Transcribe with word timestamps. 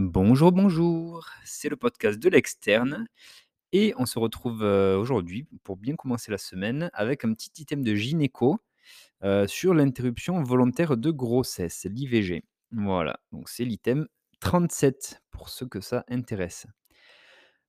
Bonjour, 0.00 0.52
bonjour, 0.52 1.28
c'est 1.44 1.68
le 1.68 1.74
podcast 1.74 2.20
de 2.20 2.28
l'externe 2.28 3.08
et 3.72 3.94
on 3.96 4.06
se 4.06 4.20
retrouve, 4.20 4.62
heu, 4.62 4.96
aujourd'hui 4.96 5.48
pour 5.64 5.76
bien 5.76 5.96
commencer 5.96 6.30
la 6.30 6.38
semaine 6.38 6.88
avec 6.92 7.24
un 7.24 7.34
petit 7.34 7.50
item 7.58 7.82
de 7.82 7.96
gynéco, 7.96 8.60
heu, 9.24 9.48
sur 9.48 9.74
l'interruption 9.74 10.40
volontaire 10.44 10.96
de 10.96 11.10
grossesse, 11.10 11.84
l'IVG. 11.90 12.44
Voilà, 12.70 13.18
donc 13.32 13.48
c'est 13.48 13.64
l'item 13.64 14.06
37 14.38 15.20
pour 15.32 15.48
ceux 15.48 15.66
que 15.66 15.80
ça 15.80 16.04
intéresse. 16.08 16.68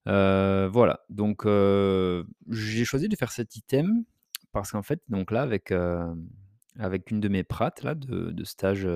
Heu, 0.07 0.69
voilà, 0.71 0.99
donc 1.09 1.47
j'ai 1.47 2.85
choisi 2.85 3.09
de 3.09 3.15
faire 3.15 3.31
cet 3.31 3.55
item 3.55 4.03
parce 4.51 4.73
qu'en 4.73 4.83
fait, 4.83 5.01
donc 5.09 5.31
là 5.31 5.41
avec, 5.41 5.71
une 5.71 7.19
de 7.21 7.27
mes 7.27 7.43
prates 7.43 7.81
là 7.81 7.95
de 7.95 8.43
stage, 8.43 8.87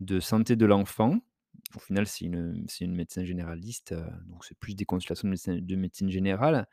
de 0.00 0.20
santé 0.20 0.56
de 0.56 0.64
l'enfant, 0.64 1.20
au 1.76 1.80
final 1.80 2.06
c'est 2.06 2.24
une, 2.26 2.66
une 2.80 2.94
médecin 2.94 3.24
généraliste, 3.24 3.92
heu, 3.92 4.04
donc 4.28 4.44
c'est 4.44 4.56
plus 4.58 4.74
des 4.74 4.84
consultations 4.84 5.26
de 5.28 5.30
médecin 5.30 5.56
de 5.60 5.76
médecine 5.76 6.10
générale. 6.10 6.66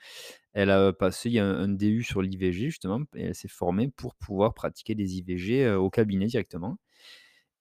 Elle 0.54 0.72
a 0.72 0.94
passé 0.94 1.40
un 1.40 1.68
DU 1.70 2.04
sur 2.04 2.22
l'IVG 2.22 2.66
justement 2.70 3.02
et 3.16 3.24
elle 3.26 3.36
s'est 3.36 3.48
formée 3.50 3.90
pour 3.90 4.16
pouvoir 4.16 4.54
pratiquer 4.54 4.96
des 4.96 5.18
IVG, 5.18 5.66
heu, 5.66 5.78
au 5.80 5.90
cabinet 5.90 6.28
directement 6.28 6.78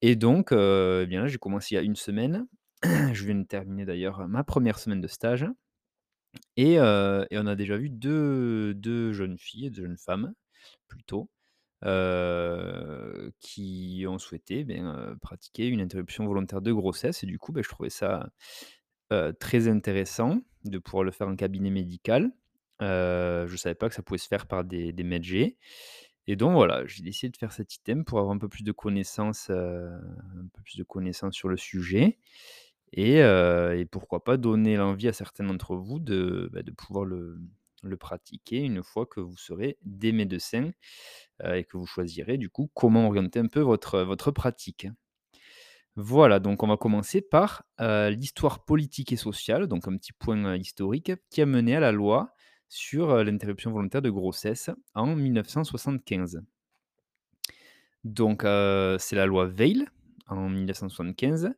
et 0.03 0.16
donc 0.16 0.53
heu, 0.53 1.03
et 1.05 1.07
bien 1.07 1.23
là 1.23 1.29
j'ai 1.29 1.39
commencé 1.39 1.75
il 1.75 1.77
y 1.77 1.80
a 1.80 1.83
une 1.85 1.97
semaine. 1.97 2.47
Je 3.15 3.25
viens 3.27 3.35
de 3.37 3.45
terminer 3.45 3.85
d'ailleurs 3.87 4.29
ma 4.29 4.45
première 4.45 4.79
semaine 4.79 5.01
de 5.02 5.09
stage 5.09 5.47
et 6.57 6.79
on 6.80 7.47
a 7.47 7.57
déjà 7.57 7.77
vu 7.77 7.91
deux 7.91 8.75
2 8.75 9.13
jeunes 9.13 9.38
filles, 9.38 9.71
2 9.71 9.83
jeunes 9.85 9.97
femmes 9.99 10.35
plutôt, 10.88 11.30
qui 13.41 14.05
ont 14.09 14.19
souhaité, 14.19 14.65
ben, 14.65 14.84
heu, 14.87 15.16
pratiquer 15.21 15.68
une 15.68 15.80
interruption 15.80 16.27
volontaire 16.27 16.63
de 16.63 16.73
grossesse 16.73 17.23
et 17.23 17.27
du 17.27 17.38
coup, 17.38 17.52
beh, 17.52 17.63
je 17.63 17.68
trouvais 17.68 17.91
ça, 17.91 18.30
très 19.41 19.68
intéressant 19.68 20.40
de 20.65 20.79
pouvoir 20.79 21.05
le 21.05 21.10
faire 21.10 21.29
en 21.29 21.37
cabinet 21.37 21.71
médical. 21.71 22.32
Je 22.80 23.55
savais 23.57 23.74
pas 23.74 23.88
que 23.88 23.95
ça 23.95 24.02
pouvait 24.02 24.18
se 24.18 24.29
faire 24.29 24.46
par 24.46 24.65
des 24.65 24.93
des 24.93 25.05
médecins 25.05 25.49
et 26.27 26.37
donc 26.37 26.52
voilà, 26.55 26.87
j'ai 26.87 27.02
décidé 27.02 27.30
de 27.30 27.37
faire 27.38 27.52
cet 27.52 27.74
item 27.74 28.05
pour 28.05 28.18
avoir 28.21 28.35
un 28.35 28.38
peu 28.38 28.49
plus 28.49 28.62
de 28.65 28.73
connaissances, 28.73 29.51
un 29.51 30.46
peu 30.55 30.62
plus 30.62 30.77
de 30.79 30.85
connaissances 30.85 31.35
sur 31.35 31.49
le 31.49 31.57
sujet 31.57 32.18
et 32.93 33.18
et 33.21 33.87
pourquoi 33.90 34.24
pas 34.24 34.37
donner 34.38 34.77
l'envie 34.77 35.09
à 35.09 35.12
certains 35.12 35.45
d'entre 35.45 35.77
vous 35.77 36.01
de, 36.01 36.51
bah, 36.52 36.62
de 36.62 36.73
pouvoir 36.73 37.05
le 37.05 37.38
le 37.83 37.97
pratiquer 37.97 38.59
une 38.59 38.83
fois 38.83 39.07
que 39.07 39.21
vous 39.21 39.37
serez 39.37 39.79
des 39.83 40.13
médecins, 40.13 40.71
heu 41.45 41.57
et 41.57 41.65
que 41.65 41.77
vous 41.77 41.87
choisirez 41.87 42.39
du 42.39 42.51
coup 42.51 42.71
comment 42.75 43.07
orienter 43.07 43.41
un 43.41 43.47
peu 43.47 43.61
votre, 43.61 44.31
pratique. 44.31 44.89
Voilà, 45.97 46.39
donc 46.39 46.63
on 46.63 46.69
va 46.69 46.77
commencer 46.77 47.21
par, 47.21 47.65
heu, 47.81 48.11
l'histoire 48.11 48.65
politique 48.65 49.13
et 49.13 49.17
sociale, 49.17 49.67
donc 49.67 49.89
un 49.89 49.97
petit 49.97 50.13
point, 50.13 50.45
heu, 50.45 50.57
historique 50.57 51.13
qui 51.31 51.43
a 51.43 51.47
mené 51.47 51.77
à 51.77 51.81
la 51.81 51.93
loi 51.93 52.35
sur, 52.69 53.25
l'interruption 53.25 53.73
volontaire 53.73 54.03
de 54.03 54.11
grossesse 54.11 54.71
en 54.95 55.17
1975. 55.17 56.43
Donc 58.05 58.43
c'est 58.43 59.17
la 59.17 59.27
loi 59.27 59.47
Veil 59.47 59.85
en 60.29 60.49
1975 60.49 61.53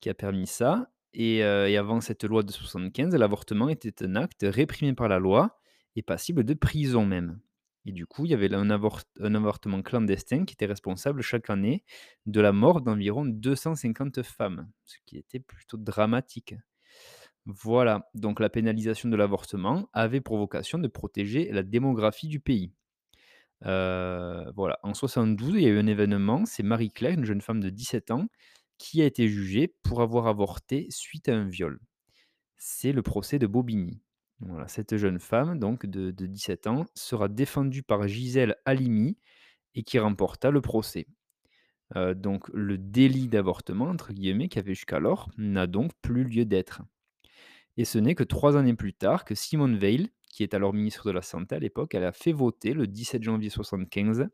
qui 0.00 0.08
a 0.08 0.14
permis 0.14 0.46
ça 0.46 0.90
et 1.14 1.42
avant 1.42 2.00
cette 2.00 2.24
loi 2.24 2.42
de 2.42 2.52
75, 2.52 3.14
l'avortement 3.14 3.68
était 3.68 4.04
un 4.04 4.16
acte 4.16 4.44
réprimé 4.48 4.94
par 4.94 5.08
la 5.08 5.18
loi 5.18 5.58
et 5.96 6.02
passible 6.02 6.44
de 6.44 6.54
prison 6.54 7.06
même 7.06 7.40
et 7.88 7.92
du 7.92 8.06
coup, 8.06 8.26
il 8.26 8.30
y 8.30 8.34
avait 8.34 8.52
un 8.54 8.68
avort 8.68 9.00
un 9.18 9.34
avortement 9.34 9.80
clandestin 9.80 10.44
qui 10.44 10.52
était 10.52 10.66
responsable 10.66 11.22
chaque 11.22 11.48
année 11.48 11.84
de 12.26 12.40
la 12.42 12.52
mort 12.52 12.82
d'environ 12.82 13.24
250 13.24 14.22
femmes, 14.22 14.70
ce 14.84 14.96
qui 15.06 15.16
était 15.16 15.40
plutôt 15.40 15.78
dramatique. 15.78 16.54
Voilà, 17.46 18.10
donc 18.12 18.40
la 18.40 18.50
pénalisation 18.50 19.08
de 19.08 19.16
l'avortement 19.16 19.88
avait 19.94 20.20
pour 20.20 20.36
vocation 20.36 20.78
de 20.78 20.86
protéger 20.86 21.50
la 21.50 21.62
démographie 21.62 22.28
du 22.28 22.40
pays. 22.40 22.72
Voilà, 23.62 24.78
en 24.82 24.92
72, 24.92 25.54
il 25.54 25.62
y 25.62 25.66
a 25.66 25.70
eu 25.70 25.78
un 25.78 25.86
événement, 25.86 26.44
c'est 26.44 26.62
Marie-Claire, 26.62 27.14
une 27.14 27.24
jeune 27.24 27.40
femme 27.40 27.60
de 27.60 27.70
17 27.70 28.10
ans, 28.10 28.26
qui 28.78 29.02
a 29.02 29.06
été 29.06 29.28
jugée 29.28 29.68
pour 29.82 30.02
avoir 30.02 30.26
avorté 30.26 30.86
suite 30.90 31.28
à 31.28 31.36
un 31.36 31.48
viol. 31.48 31.80
C'est 32.56 32.92
le 32.92 33.02
procès 33.02 33.38
de 33.38 33.46
Bobigny. 33.46 34.02
Cette 34.68 34.96
jeune 34.96 35.18
femme 35.20 35.58
donc 35.58 35.86
de 35.86 36.10
de 36.12 36.26
17 36.26 36.66
ans 36.68 36.86
sera 36.94 37.28
défendue 37.28 37.82
par 37.82 38.06
Gisèle 38.08 38.56
Halimi 38.66 39.18
et 39.74 39.84
qui 39.84 39.98
remporta 39.98 40.50
le 40.50 40.60
procès. 40.62 41.08
Heu, 41.96 42.14
donc 42.14 42.48
le 42.54 42.78
«délit 42.78 43.28
d'avortement» 43.28 43.86
entre 43.86 44.12
guillemets 44.12 44.48
qui 44.48 44.58
avait 44.58 44.74
jusqu'alors 44.74 45.30
n'a 45.38 45.66
donc 45.66 45.92
plus 46.02 46.24
lieu 46.24 46.44
d'être. 46.46 46.82
Et 47.76 47.84
ce 47.84 47.98
n'est 47.98 48.14
que 48.14 48.24
3 48.24 48.56
années 48.56 48.74
plus 48.74 48.94
tard 48.94 49.24
que 49.24 49.34
Simone 49.34 49.76
Veil, 49.78 50.10
qui 50.28 50.42
est 50.42 50.54
alors 50.54 50.74
ministre 50.74 51.06
de 51.06 51.12
la 51.12 51.22
santé 51.22 51.54
à 51.56 51.58
l'époque, 51.58 51.94
elle 51.94 52.04
a 52.04 52.12
fait 52.12 52.32
voter 52.32 52.74
le 52.74 52.86
17 52.86 53.22
janvier 53.22 53.50
75 53.50 54.28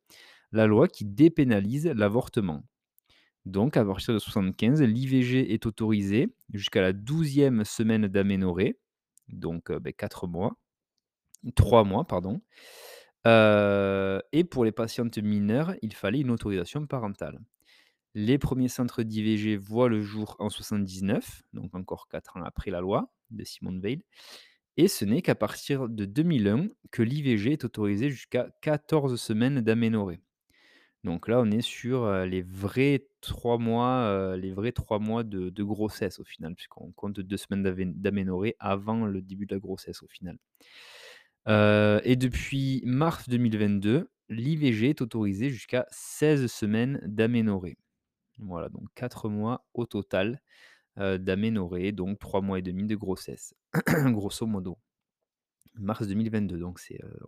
la 0.53 0.67
loi 0.67 0.89
qui 0.89 1.05
dépénalise 1.05 1.87
l'avortement. 1.87 2.65
Donc 3.47 3.77
à 3.77 3.85
partir 3.85 4.15
de 4.15 4.19
75, 4.19 4.83
l'IVG 4.83 5.53
est 5.53 5.67
autorisée 5.67 6.35
jusqu'à 6.53 6.81
la 6.81 6.93
12e 6.93 7.65
semaine 7.65 8.09
d'aménorrhée, 8.09 8.81
donc 9.29 9.71
beh, 9.73 9.93
4 9.93 10.27
mois, 10.27 10.57
3 11.57 11.85
mois 11.85 12.07
pardon, 12.07 12.43
heu 13.27 14.23
et 14.33 14.45
pour 14.45 14.65
les 14.65 14.73
patientes 14.73 15.19
mineures, 15.19 15.75
il 15.83 15.95
fallait 15.95 16.21
une 16.21 16.31
autorisation 16.31 16.87
parentale. 16.87 17.41
Les 18.15 18.39
premiers 18.39 18.69
centres 18.69 19.03
d'IVG 19.05 19.57
voient 19.57 19.89
le 19.89 20.03
jour 20.03 20.37
en 20.41 20.51
79, 20.51 21.43
donc 21.55 21.75
encore 21.75 22.09
4 22.09 22.37
ans 22.39 22.45
après 22.45 22.71
la 22.73 22.81
loi 22.81 23.13
de 23.31 23.45
Simone 23.45 23.81
Veil 23.81 24.03
et 24.77 24.89
ce 24.89 25.05
n'est 25.05 25.23
qu'à 25.23 25.35
partir 25.35 25.89
de 25.89 26.05
2001 26.05 26.69
que 26.93 27.03
l'IVG 27.03 27.53
est 27.53 27.65
autorisé 27.65 28.11
jusqu'à 28.11 28.49
14 28.63 29.21
semaines 29.21 29.61
d'aménorrhée. 29.61 30.21
Donc 31.05 31.29
là, 31.29 31.41
on 31.41 31.51
est 31.51 31.61
sur, 31.61 32.09
les 32.25 32.43
vrais 32.43 33.07
3 33.21 33.59
mois, 33.59 34.07
heu, 34.35 34.37
les 34.37 34.53
vrais 34.53 34.73
3 34.73 34.99
mois 34.99 35.23
de 35.25 35.63
grossesse 35.63 36.19
au 36.19 36.25
final, 36.25 36.55
puisqu'on 36.55 36.93
compte 36.93 37.21
2 37.21 37.37
semaines 37.37 37.63
d'avén 37.63 37.93
d'aménorrhée 37.95 38.57
avant 38.59 39.07
le 39.07 39.21
début 39.23 39.47
de 39.47 39.55
la 39.55 39.61
grossesse 39.61 40.03
au 40.03 40.09
final. 40.09 40.39
Et 41.47 42.17
depuis 42.17 42.83
mars 42.85 43.29
2022, 43.29 44.09
l'IVG 44.29 44.91
est 44.91 45.01
autorisé 45.03 45.51
jusqu'à 45.51 45.87
16 45.91 46.47
semaines 46.47 47.01
d'aménorrhée. 47.05 47.77
Voilà, 48.39 48.69
donc 48.71 48.89
4 48.95 49.29
mois 49.29 49.67
au 49.75 49.87
total, 49.87 50.41
heu, 51.01 51.19
d'aménorrhée, 51.19 51.93
donc 51.93 52.19
3 52.21 52.43
mois 52.43 52.59
et 52.61 52.63
demi 52.63 52.85
de 52.87 52.97
grossesse, 52.97 53.55
grosso 54.07 54.47
modo. 54.47 54.79
Mars 55.77 56.07
2022, 56.09 56.59
donc 56.59 56.81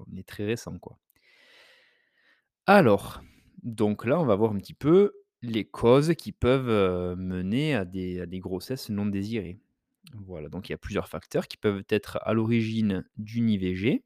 on 0.08 0.16
est 0.16 0.26
très 0.28 0.44
récent, 0.47 0.78
quoi. 0.78 0.98
Alors, 2.69 3.22
donc 3.66 4.06
là, 4.06 4.19
on 4.19 4.25
va 4.25 4.37
voir 4.37 4.53
un 4.53 4.59
petit 4.59 4.72
peu 4.72 5.12
les 5.43 5.66
causes 5.66 6.15
qui 6.15 6.32
peuvent, 6.32 7.16
mener 7.19 7.75
à 7.75 7.84
des 7.84 8.38
grossesses 8.41 8.88
non 8.88 9.04
désirées. 9.06 9.59
Voilà, 10.15 10.49
donc 10.49 10.69
il 10.69 10.72
y 10.72 10.75
a 10.75 10.78
plusieurs 10.78 11.09
facteurs 11.09 11.49
qui 11.49 11.56
peuvent 11.56 11.82
être 11.91 12.19
à 12.22 12.32
l'origine 12.32 13.05
d'une 13.16 13.50
IVG. 13.50 14.05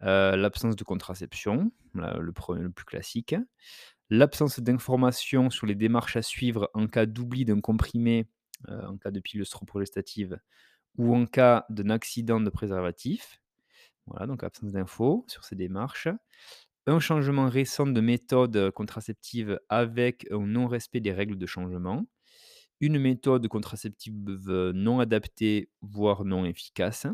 L'absence 0.00 0.74
de 0.74 0.84
contraception, 0.84 1.70
le 1.94 2.32
pre 2.32 2.54
le 2.54 2.70
plus 2.70 2.86
classique. 2.86 3.36
L'absence 4.10 4.58
d'informations 4.60 5.50
sur 5.50 5.66
les 5.66 5.74
démarches 5.74 6.16
à 6.16 6.22
suivre 6.22 6.70
en 6.72 6.86
cas 6.86 7.04
d'oubli 7.04 7.44
d'un 7.44 7.60
comprimé, 7.60 8.26
en 8.68 8.96
cas 8.96 9.10
de 9.10 9.20
pilule 9.20 9.44
progestative 9.66 10.38
ou 10.96 11.14
en 11.14 11.26
cas 11.26 11.66
d'un 11.68 11.90
accident 11.90 12.40
de 12.40 12.50
préservatif. 12.50 13.40
Voilà, 14.06 14.26
donc 14.26 14.42
absence 14.42 14.72
d'infos 14.72 15.26
sur 15.28 15.44
ces 15.44 15.56
démarches. 15.56 16.08
Un 16.88 17.00
changement 17.00 17.48
récent 17.50 17.86
de 17.86 18.00
méthode, 18.00 18.70
contraceptive 18.70 19.60
avec 19.68 20.26
un 20.32 20.46
non-respect 20.46 21.00
des 21.00 21.12
règles 21.12 21.36
de 21.36 21.44
changement. 21.44 22.08
Une 22.80 22.98
méthode 22.98 23.46
contraceptive 23.46 24.14
non 24.74 24.98
adaptée, 24.98 25.68
voire 25.82 26.24
non 26.24 26.46
efficace. 26.46 27.06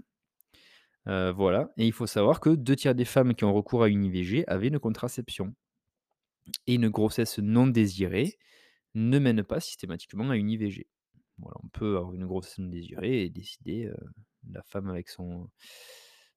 Heu, 1.08 1.32
voilà 1.32 1.72
et 1.76 1.86
il 1.86 1.92
faut 1.92 2.06
savoir 2.06 2.38
que 2.38 2.50
2 2.50 2.76
tiers 2.76 2.94
des 2.94 3.04
femmes 3.04 3.34
qui 3.34 3.44
ont 3.44 3.52
recours 3.52 3.82
à 3.82 3.88
une 3.88 4.04
IVG 4.04 4.44
avaient 4.46 4.68
une 4.68 4.78
contraception 4.78 5.54
et 6.66 6.74
une 6.74 6.88
grossesse 6.88 7.38
non 7.38 7.66
désirée 7.66 8.38
ne 8.94 9.18
mène 9.18 9.42
pas 9.42 9.60
systématiquement 9.60 10.30
à 10.30 10.36
une 10.36 10.50
IVG. 10.50 10.86
Voilà, 11.38 11.56
on 11.64 11.68
peut 11.68 11.96
avoir 11.96 12.14
une 12.14 12.26
grossesse 12.26 12.58
non 12.58 12.68
désirée 12.68 13.24
et 13.24 13.30
décider, 13.30 13.90
la 14.50 14.62
femme 14.62 14.88
avec 14.88 15.08
son 15.08 15.50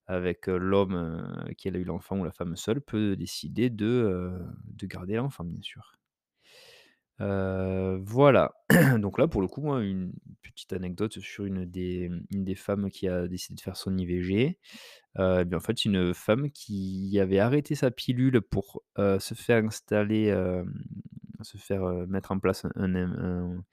avec, 0.07 0.47
l'homme, 0.47 1.45
qui 1.57 1.67
a 1.67 1.71
eu 1.71 1.83
l'enfant 1.83 2.19
ou 2.19 2.23
la 2.23 2.31
femme 2.31 2.55
seule 2.55 2.81
peut 2.81 3.15
décider 3.15 3.69
de, 3.69 4.31
de 4.65 4.87
garder 4.87 5.15
l'enfant, 5.15 5.43
bien 5.43 5.61
sûr. 5.61 5.93
Voilà. 7.19 8.53
Donc 8.99 9.17
là, 9.17 9.27
pour 9.27 9.41
le 9.41 9.47
coup, 9.47 9.61
moi, 9.61 9.83
une 9.83 10.13
petite 10.41 10.73
anecdote 10.73 11.19
sur 11.19 11.45
une 11.45 11.65
des, 11.65 12.09
mmh, 12.09 12.43
des 12.43 12.55
femmes 12.55 12.89
qui 12.89 13.07
a 13.07 13.27
décidé 13.27 13.55
de 13.55 13.61
faire 13.61 13.77
son 13.77 13.97
IVG. 13.97 14.57
Et 15.19 15.45
bien, 15.45 15.57
en 15.57 15.59
fait, 15.59 15.85
une 15.85 16.13
femme 16.13 16.51
qui 16.51 17.19
avait 17.19 17.39
arrêté 17.39 17.75
sa 17.75 17.91
pilule 17.91 18.41
pour, 18.41 18.83
se 18.97 19.33
faire 19.33 19.63
installer, 19.65 20.31
se 21.41 21.57
faire, 21.57 21.83
mettre 22.07 22.31
en 22.31 22.39
place 22.39 22.65
un 22.75 22.95
un. 22.95 23.63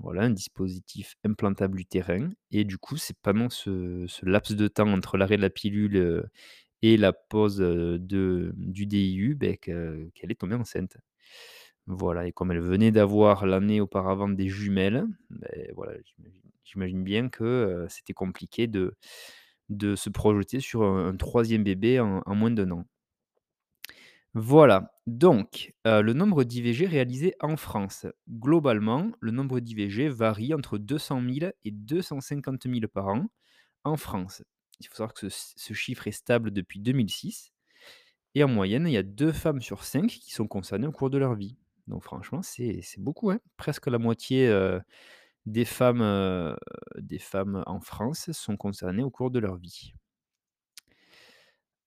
Voilà, 0.00 0.22
un 0.22 0.30
dispositif 0.30 1.16
implantable 1.24 1.80
utérin 1.80 2.30
et 2.52 2.64
du 2.64 2.78
coup, 2.78 2.96
c'est 2.96 3.16
pendant 3.20 3.50
ce 3.50 4.06
laps 4.24 4.56
de 4.56 4.68
temps 4.68 4.92
entre 4.92 5.16
l'arrêt 5.16 5.36
de 5.36 5.42
la 5.42 5.50
pilule, 5.50 5.96
et 6.82 6.96
la 6.98 7.12
heu, 7.60 7.98
de 7.98 8.52
du 8.56 8.86
DIU, 8.86 9.36
que 9.58 10.10
qu'elle 10.14 10.32
est 10.32 10.36
tombée 10.40 10.54
enceinte. 10.56 10.96
Voilà 11.86 12.26
et 12.28 12.32
comme 12.32 12.52
elle 12.52 12.60
venait 12.60 12.92
d'avoir 12.92 13.46
l'année 13.46 13.80
auparavant 13.80 14.28
des 14.30 14.48
jumelles, 14.48 15.06
beh, 15.30 15.72
voilà, 15.76 15.94
j'imagine 16.64 17.04
bien 17.04 17.28
que, 17.30 17.86
c'était 17.90 18.14
compliqué 18.14 18.66
de 18.68 18.94
se 19.96 20.10
projeter 20.10 20.60
sur 20.60 20.84
un 20.84 21.16
3 21.16 21.58
bébé 21.60 22.00
en 22.26 22.34
moins 22.36 22.50
d'un 22.52 22.70
an. 22.72 22.86
Voilà, 24.40 24.92
donc 25.06 25.72
heu, 25.86 26.02
le 26.02 26.12
nombre 26.12 26.44
d'IVG 26.44 26.86
réalisés 26.86 27.34
en 27.40 27.56
France. 27.56 28.06
Globalement, 28.30 29.10
le 29.20 29.30
nombre 29.32 29.58
d'IVG 29.60 30.08
varie 30.08 30.54
entre 30.54 30.78
200 30.78 31.20
000 31.20 31.54
et 31.64 31.70
250 31.70 32.66
000 32.66 32.88
par 32.88 33.08
an 33.08 33.26
en 33.84 33.96
France. 33.96 34.42
Il 34.80 34.86
faut 34.88 34.96
savoir 34.96 35.14
que 35.14 35.28
ce 35.30 35.74
chiffre 35.74 36.06
est 36.08 36.12
stable 36.12 36.52
depuis 36.52 36.80
2006 36.80 37.52
et 38.34 38.44
en 38.44 38.48
moyenne, 38.48 38.86
il 38.88 38.92
y 38.92 38.98
a 38.98 39.04
2 39.04 39.32
femmes 39.32 39.62
sur 39.62 39.84
5 39.84 40.08
qui 40.08 40.32
sont 40.32 40.48
concernées 40.48 40.86
au 40.88 40.92
cours 40.92 41.10
de 41.10 41.18
leur 41.18 41.34
vie. 41.36 41.56
Donc 41.88 42.04
franchement, 42.04 42.42
c'est 42.42 42.82
beaucoup, 42.98 43.30
hein. 43.32 43.40
Presque 43.58 43.88
la 43.88 43.98
moitié, 43.98 44.48
femmes, 45.64 46.02
heu, 46.02 46.56
des 46.98 47.18
femmes 47.18 47.62
en 47.66 47.80
France 47.80 48.30
sont 48.32 48.56
concernées 48.56 49.02
au 49.02 49.10
cours 49.10 49.30
de 49.30 49.38
leur 49.40 49.56
vie. 49.56 49.92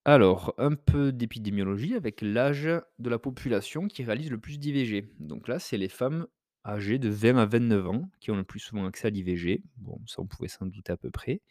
Alors, 0.05 0.53
un 0.57 0.73
peu 0.73 1.11
d'épidémiologie 1.11 1.95
avec 1.95 2.21
l'âge 2.21 2.67
de 2.99 3.09
la 3.09 3.19
population 3.19 3.87
qui 3.87 4.03
réalise 4.03 4.31
le 4.31 4.39
plus 4.39 4.57
d'IVG. 4.59 5.07
Donc 5.19 5.47
là, 5.47 5.59
c'est 5.59 5.77
les 5.77 5.89
femmes 5.89 6.25
âgées 6.65 6.97
de 6.99 7.09
20 7.09 7.37
à 7.37 7.45
29 7.45 7.87
ans 7.87 8.09
qui 8.19 8.31
ont 8.31 8.35
le 8.35 8.43
plus 8.43 8.59
souvent 8.59 8.85
accès 8.85 9.07
à 9.07 9.11
l'IVG. 9.11 9.63
Bon, 9.77 9.99
ça, 10.07 10.21
on 10.21 10.25
pouvait 10.25 10.47
s'en 10.47 10.65
douter 10.65 10.91
à 10.91 10.97
peu 10.97 11.11
près. 11.11 11.41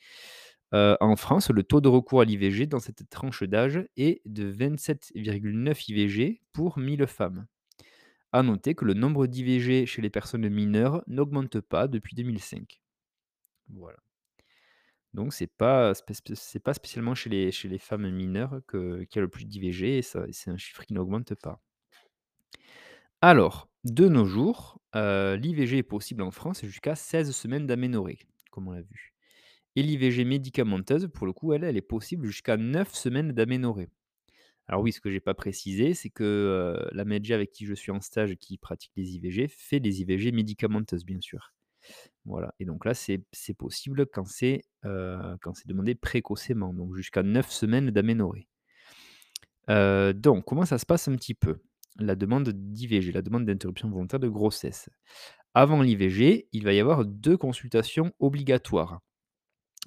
Heu, 0.75 0.97
en 1.00 1.17
France, 1.17 1.50
le 1.50 1.62
taux 1.62 1.81
de 1.81 1.88
recours 1.88 2.23
à 2.23 2.25
l'IVG 2.25 2.67
dans 2.67 2.81
cette 2.81 3.08
tranche 3.11 3.43
d'âge 3.44 3.85
est 3.97 4.20
de 4.26 4.50
27,9 4.50 5.88
IVG 5.88 6.43
pour 6.53 6.79
1000 6.79 7.06
femmes. 7.06 7.46
À 8.32 8.43
noter 8.43 8.75
que 8.75 8.85
le 8.85 8.94
nombre 8.94 9.26
d'IVG 9.29 9.87
chez 9.87 10.03
les 10.03 10.11
personnes 10.11 10.49
mineures 10.49 11.03
n'augmente 11.06 11.61
pas 11.61 11.88
depuis 11.88 12.17
2005. 12.17 12.81
Voilà. 13.69 13.99
Donc 15.15 15.33
c'est 15.33 15.47
pas 15.47 15.93
pas 16.65 16.75
spécialement 16.75 17.15
chez 17.15 17.29
les 17.31 17.79
femmes 17.79 18.11
mineures 18.11 18.61
qu'il 18.71 19.07
y 19.15 19.19
a 19.19 19.23
le 19.23 19.29
plus 19.29 19.45
d'IVG 19.47 19.99
et 19.99 20.03
c'est 20.03 20.51
un 20.51 20.57
chiffre 20.57 20.85
qui 20.85 20.95
n'augmente 20.95 21.35
pas. 21.35 21.61
Alors, 23.23 23.69
de 23.85 24.09
nos 24.09 24.25
jours, 24.27 24.81
heu, 24.97 25.35
l'IVG 25.37 25.79
est 25.79 25.83
possible 25.83 26.23
en 26.23 26.31
France 26.31 26.65
jusqu'à 26.65 26.95
16 26.95 27.33
semaines 27.35 27.67
d'aménorrhée, 27.67 28.19
comme 28.51 28.69
on 28.69 28.73
l'a 28.73 28.83
vu. 28.83 29.15
Et 29.77 29.83
l'IVG 29.83 30.25
médicamenteuse, 30.25 31.09
pour 31.13 31.27
le 31.27 31.33
coup, 31.33 31.53
elle, 31.53 31.65
elle 31.65 31.77
est 31.77 31.83
possible 31.83 32.27
jusqu'à 32.27 32.56
9 32.56 32.95
semaines 32.95 33.33
d'aménorrhée. 33.33 33.89
Alors 34.69 34.83
oui, 34.83 34.93
ce 34.93 35.01
que 35.01 35.11
j'ai 35.11 35.21
pas 35.21 35.35
précisé, 35.35 35.95
c'est 35.95 36.11
que, 36.11 36.25
heu, 36.25 36.91
la 36.93 37.05
médecin 37.05 37.35
avec 37.35 37.53
qui 37.53 37.67
je 37.67 37.75
suis 37.75 37.93
en 37.93 38.01
stage, 38.03 38.37
qui 38.37 38.59
pratique 38.59 38.93
les 38.97 39.17
IVG, 39.17 39.49
fait 39.49 39.81
des 39.81 40.03
IVG 40.03 40.33
médicamenteuses, 40.33 41.05
bien 41.06 41.21
sûr. 41.21 41.53
Voilà 42.25 42.55
et 42.61 42.65
donc 42.65 42.85
là, 42.85 42.95
c'est 42.95 43.25
possible 43.59 44.07
quand 44.07 44.27
c'est, 44.27 44.63
heu, 44.85 45.19
quand 45.43 45.55
c'est 45.55 45.69
demandé 45.69 45.95
précocement, 45.95 46.73
donc 46.75 46.95
jusqu'à 46.97 47.23
9 47.23 47.51
semaines 47.51 47.91
d'aménorrhée. 47.91 48.49
Heu, 49.69 50.13
donc 50.15 50.45
comment 50.45 50.65
ça 50.65 50.79
se 50.79 50.87
passe 50.87 51.09
un 51.09 51.17
petit 51.17 51.35
peu? 51.35 51.59
La 51.99 52.15
demande 52.17 52.49
d'IVG, 52.51 53.13
la 53.13 53.23
demande 53.23 53.45
d'interruption 53.47 53.91
volontaire 53.91 54.21
de 54.21 54.29
grossesse. 54.29 54.89
Avant 55.55 55.83
l'IVG, 55.83 56.49
il 56.53 56.65
va 56.65 56.73
y 56.73 56.81
avoir 56.81 57.05
2 57.05 57.37
consultations 57.37 58.13
obligatoires. 58.21 59.01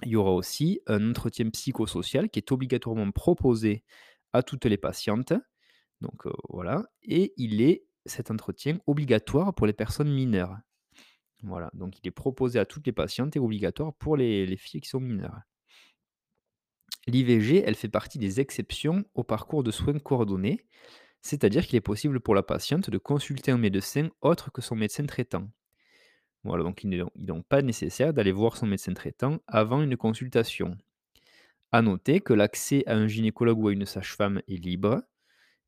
Il 0.03 0.09
y 0.11 0.15
aura 0.17 0.33
aussi 0.33 0.81
un 0.87 1.11
entretien 1.11 1.49
psychosocial 1.51 2.29
qui 2.29 2.39
est 2.39 2.51
obligatoirement 2.51 3.11
proposé 3.11 3.83
à 4.33 4.43
toutes 4.43 4.65
les 4.65 4.77
patientes, 4.77 5.33
donc 6.01 6.25
heu, 6.27 6.33
voilà 6.49 6.85
et 7.03 7.33
il 7.37 7.61
est 7.61 7.85
cet 8.05 8.31
entretien 8.31 8.79
obligatoire 8.87 9.53
pour 9.55 9.67
les 9.67 9.73
personnes 9.73 10.11
mineures. 10.13 10.57
Voilà, 11.43 11.69
donc 11.73 11.99
il 11.99 12.07
est 12.07 12.11
proposé 12.11 12.57
à 12.57 12.65
toutes 12.65 12.87
les 12.87 12.93
patientes 12.93 13.35
et 13.35 13.39
obligatoire 13.39 13.93
pour 13.93 14.17
les 14.17 14.45
les 14.45 14.57
filles 14.57 14.81
qui 14.81 14.89
sont 14.89 14.99
mineures. 14.99 15.41
L'IVG, 17.07 17.63
elle 17.65 17.75
fait 17.75 17.89
partie 17.89 18.17
des 18.17 18.39
exceptions 18.39 19.03
au 19.13 19.23
parcours 19.23 19.63
de 19.63 19.71
soins 19.71 19.99
coordonnés, 19.99 20.65
c'est-à-dire 21.21 21.65
qu'il 21.67 21.77
est 21.77 21.81
possible 21.81 22.19
pour 22.19 22.35
la 22.35 22.43
patiente 22.43 22.89
de 22.89 22.97
consulter 22.97 23.51
un 23.51 23.57
médecin 23.57 24.09
autre 24.21 24.51
que 24.51 24.61
son 24.61 24.75
médecin 24.75 25.05
traitant. 25.05 25.49
Voilà, 26.43 26.63
donc 26.63 26.83
il 26.83 26.89
n'est 26.89 27.03
donc 27.15 27.45
pas 27.47 27.61
nécessaire 27.61 28.13
d'aller 28.13 28.31
voir 28.31 28.57
son 28.57 28.67
médecin 28.67 28.93
traitant 28.93 29.39
avant 29.47 29.81
une 29.81 29.97
consultation. 29.97 30.77
À 31.73 31.81
noter 31.81 32.21
que 32.21 32.33
l'accès 32.33 32.83
à 32.87 32.95
un 32.95 33.07
gynécologue 33.07 33.59
ou 33.59 33.67
à 33.69 33.73
une 33.73 33.85
sage-femme 33.85 34.41
est 34.47 34.63
libre 34.63 35.01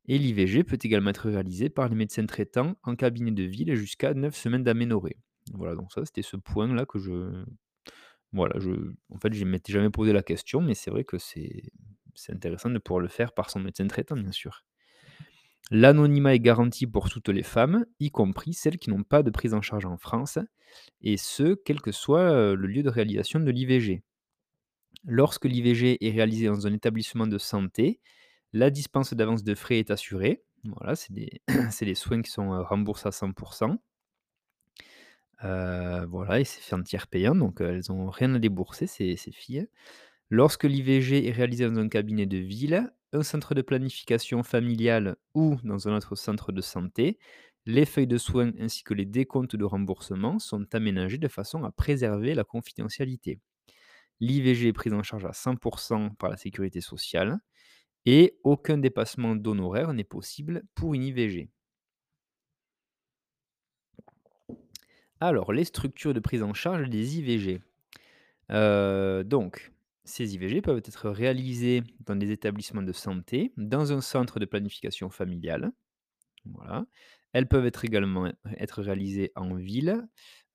et 0.06 0.18
l'IVG 0.18 0.64
peut 0.64 0.78
également 0.82 1.10
être 1.10 1.28
réalisé 1.28 1.68
par 1.68 1.88
les 1.88 1.96
médecins 1.96 2.26
traitants 2.26 2.76
en 2.82 2.96
cabinet 2.96 3.32
de 3.32 3.42
ville 3.42 3.74
jusqu'à 3.74 4.14
9 4.14 4.36
semaines 4.36 4.64
d'aménorrhée. 4.64 5.18
Voilà, 5.54 5.74
donc 5.74 5.92
ça, 5.92 6.04
c'était 6.04 6.22
ce 6.22 6.36
point-là 6.36 6.86
que 6.86 6.98
je 6.98 7.44
voilà, 8.32 8.58
je 8.58 8.70
en 9.10 9.18
fait, 9.18 9.32
je 9.32 9.44
ne 9.44 9.50
m'étais 9.50 9.72
jamais 9.72 9.90
posé 9.90 10.12
la 10.12 10.22
question, 10.22 10.60
mais 10.60 10.74
c'est 10.74 10.90
vrai 10.90 11.04
que 11.04 11.18
c'est 11.18 11.62
intéressant 12.28 12.70
de 12.70 12.78
pouvoir 12.78 13.00
le 13.00 13.08
faire 13.08 13.32
par 13.32 13.50
son 13.50 13.60
médecin 13.60 13.86
traitant, 13.86 14.16
bien 14.16 14.32
sûr. 14.32 14.64
L'anonymat 15.70 16.34
est 16.34 16.40
garanti 16.40 16.86
pour 16.86 17.08
toutes 17.08 17.28
les 17.28 17.42
femmes, 17.42 17.86
y 17.98 18.10
compris 18.10 18.52
celles 18.52 18.78
qui 18.78 18.90
n'ont 18.90 19.02
pas 19.02 19.22
de 19.22 19.30
prise 19.30 19.54
en 19.54 19.62
charge 19.62 19.86
en 19.86 19.96
France, 19.96 20.38
et 21.00 21.16
ce, 21.16 21.54
quel 21.54 21.80
que 21.80 21.92
soit, 21.92 22.54
le 22.54 22.66
lieu 22.66 22.82
de 22.82 22.90
réalisation 22.90 23.40
de 23.40 23.50
l'IVG. 23.50 24.02
Lorsque 25.04 25.44
l'IVG 25.44 26.04
est 26.04 26.10
réalisé 26.10 26.46
dans 26.46 26.66
un 26.66 26.72
établissement 26.72 27.26
de 27.26 27.38
santé, 27.38 28.00
la 28.52 28.70
dispense 28.70 29.14
d'avance 29.14 29.44
de 29.44 29.54
frais 29.54 29.78
est 29.78 29.90
assurée. 29.90 30.44
Voilà, 30.64 30.96
c'est 30.96 31.12
des 31.12 31.42
des 31.80 31.94
soins 31.94 32.22
qui 32.22 32.30
sont, 32.30 32.62
remboursés 32.64 33.08
à 33.08 33.12
100 33.12 33.32
Heu, 35.44 36.06
voilà 36.08 36.40
et 36.40 36.44
c'est 36.44 36.60
fait 36.62 36.74
en 36.74 36.82
tiers 36.82 37.06
payant, 37.08 37.34
donc 37.34 37.60
elles 37.60 37.92
ont 37.92 38.08
rien 38.10 38.34
à 38.34 38.38
débourser 38.38 38.86
ces 38.86 39.16
ces 39.16 39.32
filles. 39.32 39.68
Lorsque 40.30 40.64
l'IVG 40.64 41.28
est 41.28 41.32
réalisé 41.32 41.68
dans 41.70 41.78
un 41.80 41.88
cabinet 41.88 42.26
de 42.26 42.38
ville, 42.38 42.92
un 43.12 43.22
centre 43.24 43.54
de 43.54 43.62
planification 43.62 44.42
familiale 44.44 45.16
ou 45.34 45.56
dans 45.64 45.88
un 45.88 45.96
autre 45.96 46.16
centre 46.16 46.52
de 46.52 46.60
santé, 46.62 47.18
les 47.66 47.86
feuilles 47.86 48.06
de 48.08 48.18
soins 48.18 48.52
ainsi 48.60 48.82
que 48.84 48.94
les 48.94 49.06
décomptes 49.06 49.56
de 49.56 49.64
remboursement 49.64 50.38
sont 50.40 50.66
aménagés 50.74 51.18
de 51.18 51.28
façon 51.28 51.64
à 51.64 51.72
préserver 51.72 52.34
la 52.34 52.44
confidentialité. 52.44 53.40
L'IVG 54.20 54.68
est 54.68 54.72
prise 54.74 54.94
en 54.94 55.02
charge 55.02 55.26
à 55.26 55.32
100% 55.34 56.10
par 56.18 56.30
la 56.30 56.36
sécurité 56.36 56.80
sociale 56.82 57.38
et 58.06 58.38
aucun 58.44 58.78
dépassement 58.78 59.36
d'honoraires 59.36 59.92
n'est 59.94 60.04
possible 60.04 60.64
pour 60.74 60.94
une 60.94 61.04
IVG. 61.04 61.50
Alors, 65.20 65.52
les 65.52 65.64
structures 65.64 66.14
de 66.14 66.20
prise 66.20 66.42
en 66.42 66.54
charge 66.54 66.88
des 66.90 67.18
IVG. 67.18 67.60
Heu, 68.52 69.24
donc, 69.24 69.72
ces 70.04 70.34
IVG 70.34 70.62
peuvent 70.62 70.78
être 70.78 71.10
réalisées 71.10 71.82
dans 72.06 72.16
des 72.16 72.30
établissements 72.32 72.82
de 72.82 72.92
santé, 72.92 73.52
dans 73.56 73.92
un 73.92 74.00
centre 74.00 74.40
de 74.40 74.46
planification 74.46 75.10
familiale, 75.10 75.72
voilà. 76.46 76.86
Elles 77.34 77.48
peuvent 77.48 77.70
également 77.84 78.32
être 78.58 78.82
réalisées 78.82 79.32
en 79.36 79.54
ville, 79.56 80.06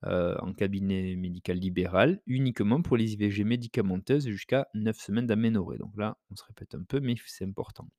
heu, 0.06 0.36
en 0.42 0.54
cabinet 0.54 1.16
médical 1.18 1.58
libéral, 1.60 2.22
uniquement 2.28 2.82
pour 2.84 2.98
les 2.98 3.14
IVG 3.14 3.44
médicamenteuses 3.46 4.28
jusqu'à 4.30 4.68
9 4.76 4.98
semaines 5.00 5.28
d'aménorrhée. 5.28 5.78
Donc 5.80 5.98
là, 5.98 6.18
on 6.32 6.36
se 6.38 6.44
répète 6.46 6.76
un 6.76 6.84
peu, 6.84 7.00
mais 7.02 7.16
c'est 7.28 7.46
important. 7.46 7.90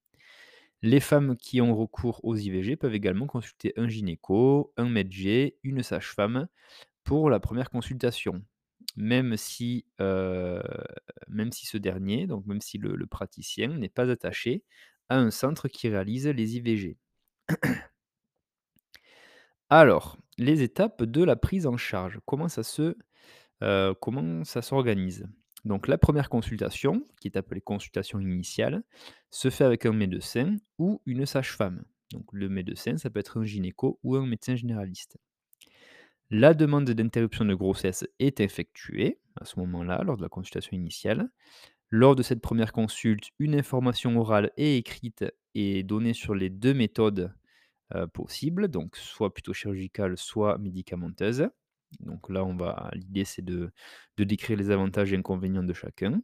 Les 0.82 1.00
femmes 1.00 1.36
qui 1.36 1.60
ont 1.60 1.74
recours 1.76 2.20
aux 2.24 2.36
IVG 2.36 2.76
peuvent 2.76 2.94
également 2.94 3.26
consulter 3.26 3.72
un 3.76 3.88
gynéco, 3.88 4.72
un 4.76 4.88
médecin, 4.88 5.48
une 5.62 5.82
sage-femme 5.82 6.48
pour 7.04 7.30
la 7.30 7.40
première 7.40 7.70
consultation. 7.70 8.42
Même 8.96 9.36
si, 9.36 9.86
si 11.52 11.66
ce 11.66 11.76
dernier, 11.78 12.26
donc 12.26 12.46
même 12.46 12.60
si 12.60 12.78
le 12.78 13.06
praticien 13.06 13.68
n'est 13.68 13.88
pas 13.88 14.10
attaché 14.10 14.64
à 15.08 15.18
un 15.18 15.30
centre 15.30 15.68
qui 15.68 15.88
réalise 15.88 16.26
les 16.28 16.56
IVG. 16.56 16.98
Alors, 19.70 20.18
les 20.38 20.62
étapes 20.62 21.02
de 21.02 21.24
la 21.24 21.34
prise 21.36 21.66
en 21.66 21.76
charge, 21.76 22.20
comment 22.26 22.48
ça 22.48 22.62
se, 22.62 22.96
heu, 23.62 23.94
comment 24.00 24.44
ça 24.44 24.62
s'organise? 24.62 25.26
Donc 25.64 25.88
la 25.88 25.98
première 25.98 26.28
consultation, 26.28 27.04
qui 27.20 27.28
est 27.28 27.36
appelée 27.36 27.60
consultation 27.60 28.20
initiale, 28.20 28.82
se 29.30 29.50
fait 29.50 29.64
avec 29.64 29.86
un 29.86 29.92
médecin 29.92 30.56
ou 30.78 31.00
une 31.06 31.26
sage-femme. 31.26 31.84
Donc 32.12 32.26
le 32.32 32.48
médecin, 32.48 32.98
ça 32.98 33.10
peut 33.10 33.20
être 33.20 33.40
un 33.40 33.44
gynéco 33.44 33.98
ou 34.02 34.16
un 34.16 34.26
médecin 34.26 34.56
généraliste. 34.56 35.18
La 36.30 36.54
demande 36.54 36.90
d'interruption 36.90 37.44
de 37.44 37.54
grossesse 37.54 38.06
est 38.18 38.40
effectuée 38.40 39.20
à 39.40 39.44
ce 39.44 39.58
moment-là, 39.60 40.02
lors 40.02 40.16
de 40.16 40.22
la 40.22 40.28
consultation 40.28 40.76
initiale. 40.76 41.30
Lors 41.90 42.16
de 42.16 42.22
cette 42.22 42.40
première 42.42 42.72
consulte, 42.72 43.30
une 43.38 43.54
information 43.54 44.18
orale 44.18 44.52
et 44.56 44.76
écrite 44.78 45.24
est 45.54 45.84
donnée 45.84 46.14
sur 46.14 46.34
les 46.34 46.50
2 46.50 46.74
méthodes, 46.74 47.34
heu, 47.94 48.06
possibles, 48.08 48.68
donc 48.68 48.96
soit 48.96 49.34
plutôt 49.34 49.54
chirurgicale, 49.54 50.18
soit 50.18 50.58
médicamenteuse. 50.58 51.48
Donc 52.00 52.28
là, 52.30 52.44
l'idée, 52.94 53.24
c'est 53.24 53.42
de 53.44 53.70
de 54.16 54.24
décrire 54.24 54.56
les 54.58 54.70
avantages 54.70 55.12
et 55.12 55.16
inconvénients 55.16 55.62
de 55.64 55.72
chacun. 55.72 56.22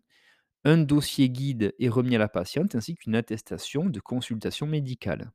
Un 0.64 0.78
dossier 0.78 1.30
guide 1.30 1.74
est 1.80 1.88
remis 1.90 2.16
à 2.16 2.18
la 2.18 2.28
patiente 2.28 2.74
ainsi 2.76 2.94
qu'une 2.96 3.16
attestation 3.16 3.86
de 3.86 4.00
consultation 4.00 4.66
médicale. 4.66 5.32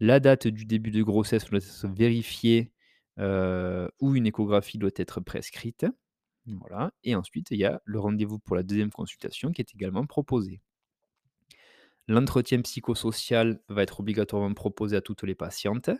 La 0.00 0.20
date 0.20 0.48
du 0.48 0.64
début 0.66 0.90
de 0.90 1.02
grossesse 1.02 1.46
doit 1.50 1.58
être 1.60 1.88
vérifiée, 1.88 2.72
heu, 3.20 3.90
ou 4.00 4.16
une 4.16 4.26
échographie 4.26 4.78
doit 4.78 4.90
être 4.96 5.20
prescrite. 5.20 5.86
Voilà 6.46 6.92
et 7.04 7.14
ensuite, 7.16 7.48
il 7.52 7.58
y 7.58 7.64
a 7.66 7.80
le 7.84 8.00
rendez-vous 8.00 8.38
pour 8.40 8.56
la 8.56 8.62
deuxième 8.64 8.90
consultation 8.92 9.52
qui 9.52 9.62
est 9.62 9.74
également 9.74 10.06
proposé. 10.06 10.62
L'entretien 12.08 12.60
psychosocial 12.62 13.60
va 13.68 13.82
être 13.82 14.00
obligatoirement 14.00 14.54
proposé 14.54 14.96
à 14.96 15.00
toutes 15.00 15.22
les 15.22 15.34
patientes. 15.34 15.90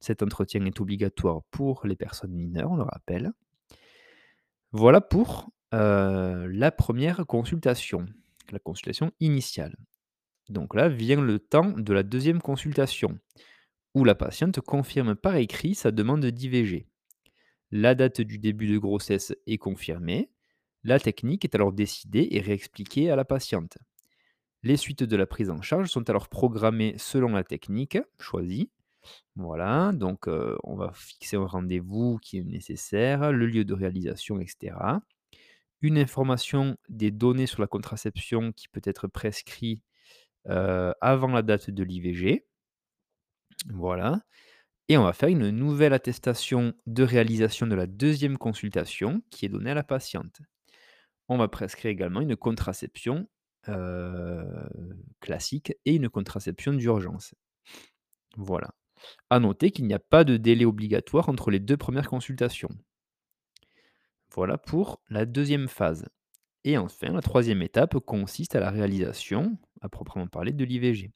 Cet 0.00 0.22
entretien 0.22 0.64
est 0.64 0.80
obligatoire 0.80 1.42
pour 1.50 1.86
les 1.86 1.96
personnes 1.96 2.32
mineures, 2.32 2.70
on 2.70 2.76
le 2.76 2.82
rappelle. 2.82 3.32
Voilà 4.72 5.00
pour, 5.00 5.50
la 5.72 6.70
première 6.70 7.26
consultation, 7.26 8.06
la 8.50 8.58
consultation 8.58 9.12
initiale. 9.20 9.76
Donc 10.48 10.74
là 10.74 10.88
vient 10.88 11.20
le 11.20 11.38
temps 11.38 11.70
de 11.70 11.92
la 11.92 12.02
deuxième 12.02 12.40
consultation, 12.40 13.18
où 13.94 14.04
la 14.04 14.14
patiente 14.14 14.60
confirme 14.60 15.14
par 15.14 15.36
écrit 15.36 15.74
sa 15.74 15.90
demande 15.90 16.24
d'IVG. 16.24 16.86
La 17.70 17.94
date 17.94 18.20
du 18.20 18.38
début 18.38 18.66
de 18.66 18.78
grossesse 18.78 19.34
est 19.46 19.58
confirmée. 19.58 20.30
La 20.84 20.98
technique 20.98 21.44
est 21.44 21.54
alors 21.54 21.72
décidée 21.72 22.28
et 22.32 22.40
réexpliquée 22.40 23.10
à 23.10 23.16
la 23.16 23.24
patiente. 23.24 23.78
Les 24.62 24.76
suites 24.76 25.04
de 25.04 25.16
la 25.16 25.26
prise 25.26 25.50
en 25.50 25.62
charge 25.62 25.88
sont 25.88 26.08
alors 26.10 26.28
programmées 26.28 26.94
selon 26.98 27.30
la 27.30 27.44
technique 27.44 27.98
choisie. 28.18 28.70
Voilà, 29.36 29.92
donc 29.92 30.26
on 30.28 30.76
va 30.76 30.92
fixer 30.94 31.36
un 31.36 31.46
rendez-vous 31.46 32.18
qui 32.18 32.38
est 32.38 32.44
nécessaire, 32.44 33.32
le 33.32 33.46
lieu 33.46 33.64
de 33.64 33.74
réalisation 33.74 34.40
et 34.40 34.46
cetera. 34.46 35.02
Une 35.80 35.98
information 35.98 36.76
des 36.88 37.10
données 37.10 37.46
sur 37.46 37.60
la 37.60 37.66
contraception 37.66 38.52
qui 38.52 38.68
peut 38.68 38.82
être 38.84 39.08
prescrit, 39.08 39.82
heu, 40.48 40.94
avant 41.00 41.28
la 41.28 41.42
date 41.42 41.70
de 41.70 41.82
l'IVG. 41.84 42.46
Voilà 43.70 44.22
et 44.88 44.98
on 44.98 45.04
va 45.04 45.12
faire 45.12 45.30
une 45.30 45.50
nouvelle 45.50 45.92
attestation 45.94 46.74
de 46.86 47.02
réalisation 47.02 47.66
de 47.66 47.74
la 47.74 47.86
deuxième 47.86 48.36
consultation 48.36 49.22
qui 49.30 49.46
est 49.46 49.48
donnée 49.48 49.70
à 49.70 49.74
la 49.74 49.84
patiente. 49.84 50.40
On 51.28 51.38
va 51.38 51.48
prescrire 51.48 51.90
également 51.90 52.20
une 52.20 52.36
contraception, 52.36 53.28
classique 55.20 55.72
et 55.84 55.94
une 55.94 56.08
contraception 56.10 56.72
d'urgence. 56.72 57.34
Voilà. 58.36 58.74
À 59.30 59.40
noter 59.40 59.70
qu'il 59.70 59.86
n'y 59.86 59.94
a 59.94 59.98
pas 59.98 60.24
de 60.24 60.36
délai 60.36 60.64
obligatoire 60.64 61.28
entre 61.28 61.50
les 61.50 61.60
2 61.60 61.76
premières 61.76 62.08
consultations. 62.08 62.70
Voilà 64.34 64.58
pour 64.58 65.00
la 65.10 65.26
deuxième 65.26 65.68
phase 65.68 66.06
et 66.64 66.78
enfin 66.78 67.12
la 67.12 67.20
troisième 67.20 67.62
étape 67.62 67.98
consiste 67.98 68.54
à 68.54 68.60
la 68.60 68.70
réalisation, 68.70 69.58
à 69.80 69.88
proprement 69.88 70.26
parler, 70.26 70.52
de 70.52 70.64
l'IVG. 70.64 71.10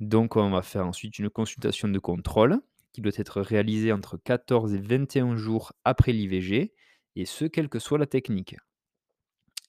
Donc 0.00 0.36
on 0.36 0.50
va 0.50 0.62
faire 0.62 0.86
ensuite 0.86 1.18
une 1.18 1.30
consultation 1.30 1.88
de 1.88 1.98
contrôle 1.98 2.60
qui 2.92 3.00
doit 3.00 3.12
être 3.16 3.40
réalisée 3.40 3.92
entre 3.92 4.16
14 4.16 4.74
et 4.74 4.78
21 4.78 5.36
jours 5.36 5.72
après 5.84 6.12
l'IVG 6.12 6.72
et 7.16 7.24
ce, 7.24 7.44
quelle 7.44 7.68
que 7.68 7.78
soit 7.78 7.98
la 7.98 8.06
technique. 8.06 8.56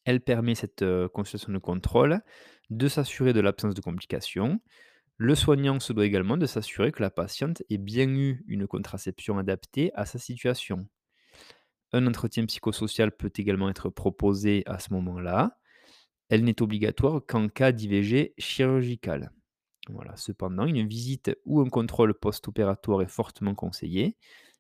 Elle 0.05 0.22
permet 0.22 0.55
cette, 0.55 0.81
heu, 0.84 1.10
consultation 1.10 1.51
de 1.51 1.57
contrôle 1.57 2.22
de 2.69 2.88
s'assurer 2.88 3.34
de 3.34 3.41
l'absence 3.41 3.74
de 3.74 3.81
complications. 3.81 4.62
Le 5.20 5.34
soignant 5.34 5.80
se 5.80 5.94
doit 5.94 6.06
également 6.06 6.38
de 6.38 6.46
s'assurer 6.46 6.92
que 6.92 7.02
la 7.02 7.10
patiente 7.10 7.64
ait 7.72 7.80
bien 7.80 8.08
eu 8.08 8.44
une 8.48 8.68
contraception 8.68 9.40
adaptée 9.40 9.92
à 9.96 10.06
sa 10.06 10.20
situation. 10.20 10.88
Un 11.92 12.06
entretien 12.06 12.46
psychosocial 12.46 13.12
peut 13.12 13.32
également 13.36 13.70
être 13.70 13.90
proposé 13.90 14.62
à 14.68 14.78
ce 14.78 14.94
moment-là. 14.94 15.58
Elle 16.30 16.44
n'est 16.44 16.62
obligatoire 16.62 17.22
qu'en 17.26 17.48
cas 17.48 17.72
d'IVG 17.72 18.36
chirurgicale. 18.38 19.32
Voilà. 19.90 20.16
Cependant, 20.18 20.68
une 20.68 20.88
visite 20.88 21.36
ou 21.46 21.62
un 21.62 21.70
contrôle 21.70 22.14
post-opératoire 22.14 23.02
est 23.02 23.10
fortement 23.10 23.56
conseillé 23.56 24.18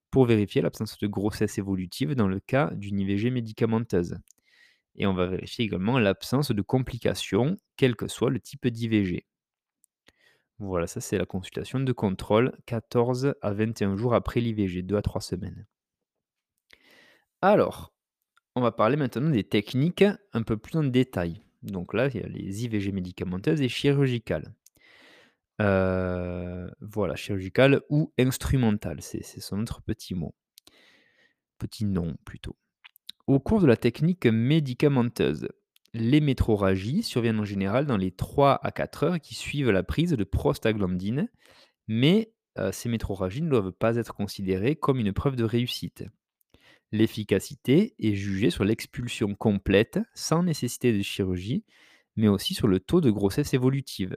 pour 0.09 0.25
vérifier 0.25 0.61
l'absence 0.61 0.97
de 0.97 1.07
grossesse 1.07 1.59
évolutive 1.59 2.15
dans 2.15 2.27
le 2.27 2.39
cas 2.39 2.71
d'une 2.73 2.99
IVG 2.99 3.29
médicamenteuse. 3.29 4.17
Et 4.95 5.05
on 5.05 5.13
va 5.13 5.27
vérifier 5.27 5.65
également 5.65 5.99
l'absence 5.99 6.51
de 6.51 6.61
complications, 6.63 7.57
quel 7.75 7.95
que 7.95 8.07
soit 8.07 8.31
le 8.31 8.39
type 8.39 8.67
d'IVG. 8.67 9.27
Voilà, 10.59 10.87
ça 10.87 11.01
c'est 11.01 11.17
la 11.17 11.25
consultation 11.25 11.79
de 11.79 11.91
contrôle 11.91 12.57
14 12.65 13.35
à 13.41 13.53
21 13.53 13.95
jours 13.95 14.15
après 14.15 14.39
l'IVG, 14.39 14.81
2 14.81 14.95
à 14.97 15.01
3 15.01 15.21
semaines. 15.21 15.67
Alors, 17.41 17.93
on 18.55 18.61
va 18.61 18.71
parler 18.71 18.97
maintenant 18.97 19.29
des 19.29 19.43
techniques 19.43 20.05
un 20.33 20.41
peu 20.41 20.57
plus 20.57 20.77
en 20.77 20.83
détail. 20.83 21.43
Donc 21.61 21.93
là, 21.93 22.07
il 22.07 22.15
y 22.15 22.23
a 22.23 22.27
les 22.27 22.65
IVG 22.65 22.91
médicamenteuses 22.91 23.61
et 23.61 23.69
chirurgicales. 23.69 24.51
Heu, 25.61 26.71
voilà, 26.81 27.15
chirurgicales 27.15 27.81
ou 27.89 28.11
instrumentales, 28.17 29.01
c'est 29.01 29.23
son 29.23 29.61
autre 29.61 29.81
petit 29.81 30.15
mot. 30.15 30.33
Petit 31.59 31.85
nom 31.85 32.15
plutôt. 32.25 32.55
Au 33.27 33.39
cours 33.39 33.61
de 33.61 33.67
la 33.67 33.77
technique 33.77 34.25
médicamenteuse, 34.25 35.49
les 35.93 36.21
métrorragies 36.21 37.03
surviennent 37.03 37.39
en 37.39 37.45
général 37.45 37.85
dans 37.85 37.97
les 37.97 38.11
3 38.11 38.59
à 38.65 38.71
4 38.71 39.03
heures 39.03 39.19
qui 39.19 39.35
suivent 39.35 39.71
la 39.71 39.83
prise 39.83 40.11
de 40.11 40.23
prostaglandine, 40.23 41.29
mais 41.87 42.33
heu, 42.59 42.71
ces 42.73 42.89
métrorragies 42.89 43.41
ne 43.43 43.49
doivent 43.49 43.71
pas 43.73 43.97
être 43.97 44.15
considérées 44.15 44.75
comme 44.77 44.99
une 44.99 45.13
preuve 45.13 45.35
de 45.37 45.43
réussite. 45.45 46.05
L'efficacité 46.91 47.95
est 47.99 48.15
jugée 48.15 48.49
sur 48.51 48.65
l'expulsion 48.65 49.35
complète, 49.35 49.99
sans 50.15 50.43
nécessité 50.43 50.93
de 50.97 51.01
chirurgie, 51.03 51.65
mais 52.17 52.27
aussi 52.29 52.53
sur 52.55 52.67
le 52.67 52.79
taux 52.81 53.01
de 53.01 53.11
grossesse 53.11 53.53
évolutive. 53.53 54.15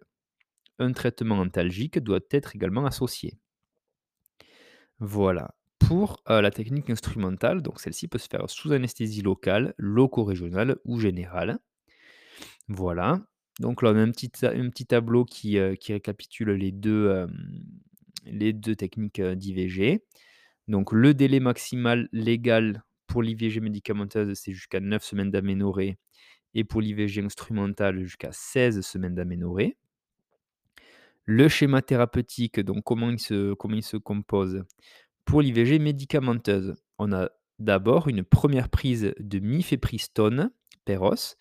Un 0.80 0.92
traitement 0.92 1.38
antalgique 1.40 1.98
doit 2.00 2.20
être 2.32 2.56
également 2.56 2.86
associé. 2.86 3.38
Voilà. 5.00 5.54
Pour, 5.90 6.22
heu, 6.30 6.40
la 6.40 6.52
technique 6.52 6.88
instrumentale, 6.88 7.62
donc 7.62 7.80
celle-ci 7.80 8.06
peut 8.06 8.18
se 8.18 8.28
faire 8.28 8.48
sous 8.48 8.70
anesthésie 8.70 9.22
locale, 9.22 9.74
loco-régionale 9.76 10.76
ou 10.84 11.00
générale. 11.00 11.58
Voilà. 12.68 13.20
Donc 13.58 13.82
là, 13.82 13.90
on 13.92 13.96
a 13.96 14.00
un 14.02 14.10
petit 14.10 14.86
tableau 14.86 15.24
qui, 15.24 15.58
heu, 15.58 15.74
qui 15.74 15.92
récapitule 15.92 16.50
les 16.52 16.72
2, 16.72 17.10
hem, 17.10 17.62
les 18.24 18.52
2 18.52 18.76
techniques, 18.76 19.20
d'IVG. 19.20 20.04
Donc 20.68 20.92
le 20.92 21.14
délai 21.14 21.40
maximal 21.40 22.08
légal 22.12 22.84
pour 23.06 23.22
l'IVG 23.22 23.60
médicamenteuse, 23.60 24.34
c'est 24.38 24.52
jusqu'à 24.52 24.80
9 24.80 25.02
semaines 25.04 25.30
d'aménorrhée 25.32 25.98
et 26.54 26.64
pour 26.64 26.80
l'IVG 26.82 27.22
instrumentale 27.24 28.00
jusqu'à 28.02 28.30
16 28.32 28.82
semaines 28.82 29.16
d'aménorrhée. 29.16 29.76
Le 31.24 31.48
schéma 31.48 31.80
thérapeutique, 31.82 32.60
donc 32.60 32.82
comment 32.84 33.10
il 33.10 33.18
se 33.20 33.96
compose? 33.96 34.64
Pour 35.24 35.42
l'IVG 35.42 35.78
médicamenteuse, 35.78 36.74
on 36.98 37.12
a 37.12 37.28
d'abord 37.58 38.08
une 38.08 38.24
première 38.24 38.68
prise 38.68 39.12
de 39.18 39.38
mifepristone, 39.38 40.50
Péros, 40.84 41.36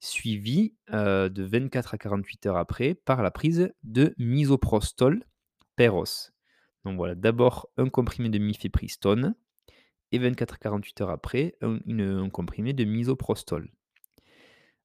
suivie, 0.00 0.76
heu, 0.92 1.30
de 1.30 1.44
24 1.44 1.94
à 1.94 1.98
48 1.98 2.46
heures 2.46 2.56
après 2.56 2.94
par 2.94 3.22
la 3.22 3.30
prise 3.30 3.70
de 3.84 4.14
misoprostol, 4.18 5.24
Péros. 5.76 6.30
Donc 6.84 6.96
voilà, 6.96 7.14
d'abord 7.14 7.68
un 7.78 7.88
comprimé 7.88 8.28
de 8.30 8.38
mifepristone 8.38 9.34
et 10.12 10.18
24 10.18 10.54
à 10.54 10.58
48 10.58 11.00
heures 11.02 11.10
après, 11.10 11.56
un 11.62 11.80
une 11.86 12.02
un 12.02 12.30
comprimé 12.30 12.72
de 12.74 12.84
misoprostol. 12.84 13.70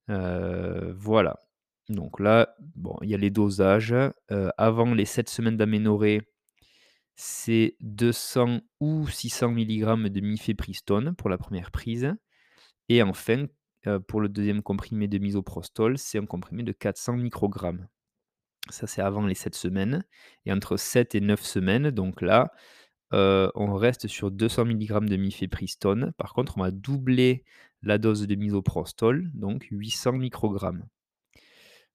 Heu, 0.09 0.93
voilà. 0.97 1.39
Donc 1.89 2.19
là, 2.19 2.55
bon, 2.75 2.95
il 3.01 3.09
y 3.09 3.13
a 3.13 3.17
les 3.17 3.29
dosages, 3.29 3.93
heu, 3.93 4.51
avant 4.57 4.93
les 4.93 5.05
7 5.05 5.29
semaines 5.29 5.57
d'aménorrhée, 5.57 6.21
c'est 7.15 7.75
200 7.81 8.61
ou 8.79 9.07
600 9.07 9.51
milligrammes 9.51 10.09
de 10.09 10.21
mifepristone 10.21 11.15
pour 11.15 11.29
la 11.29 11.37
première 11.37 11.71
prise 11.71 12.13
et 12.89 13.03
enfin, 13.03 13.47
pour 14.07 14.21
le 14.21 14.29
deuxième 14.29 14.61
comprimé 14.61 15.07
de 15.07 15.17
misoprostol, 15.17 15.97
c'est 15.97 16.17
un 16.17 16.25
comprimé 16.25 16.63
de 16.63 16.71
400 16.71 17.17
microgrammes. 17.17 17.87
Ça, 18.69 18.85
c'est 18.87 19.01
avant 19.01 19.25
les 19.25 19.33
7 19.33 19.55
semaines 19.55 20.03
et 20.45 20.53
entre 20.53 20.77
7 20.77 21.15
et 21.15 21.21
9 21.21 21.41
semaines, 21.41 21.91
donc 21.91 22.21
là, 22.21 22.51
on 23.11 23.73
reste 23.75 24.07
sur 24.07 24.31
200 24.31 24.65
milligrammes 24.65 25.09
de 25.09 25.17
mifepristone. 25.17 26.13
Par 26.17 26.33
contre, 26.33 26.57
on 26.57 26.61
va 26.61 26.71
doubler 26.71 27.43
la 27.81 27.97
dose 27.97 28.27
de 28.27 28.35
misoprostol, 28.35 29.31
donc 29.33 29.67
800 29.71 30.13
microgrammes. 30.13 30.85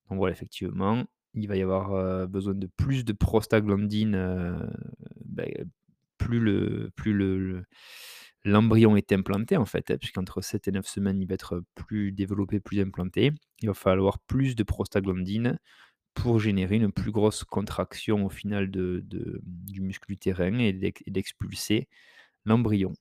Donc 0.08 0.18
voilà, 0.18 0.32
effectivement, 0.32 1.04
il 1.36 1.48
va 1.48 1.56
y 1.56 1.62
avoir, 1.62 2.26
besoin 2.28 2.54
de 2.54 2.68
plus 2.76 3.04
de 3.04 3.12
prostaglandine, 3.12 4.58
beh, 5.24 5.64
plus 6.18 6.40
le 6.40 6.90
l'embryon 8.46 8.96
est 8.96 9.12
implanté, 9.12 9.56
en 9.56 9.66
fait, 9.66 9.90
hein, 9.90 9.96
puisqu'entre 9.98 10.40
7 10.40 10.68
et 10.68 10.72
9 10.72 10.86
semaines, 10.86 11.20
il 11.20 11.26
va 11.26 11.34
être 11.34 11.64
plus 11.74 12.12
développé, 12.12 12.60
plus 12.60 12.80
implanté. 12.80 13.32
Il 13.60 13.68
va 13.68 13.74
falloir 13.74 14.20
plus 14.20 14.54
de 14.54 14.62
prostaglandine 14.62 15.58
pour 16.14 16.38
générer 16.38 16.76
une 16.76 16.92
plus 16.92 17.10
grosse 17.10 17.44
contraction 17.44 18.24
au 18.24 18.30
final 18.30 18.70
du 18.70 19.80
muscle 19.80 20.10
utérin 20.12 20.58
et 20.60 20.72
d'ex 20.72 21.02
et 21.06 21.10
d'expulser 21.10 21.88
l'embryon. 22.44 22.94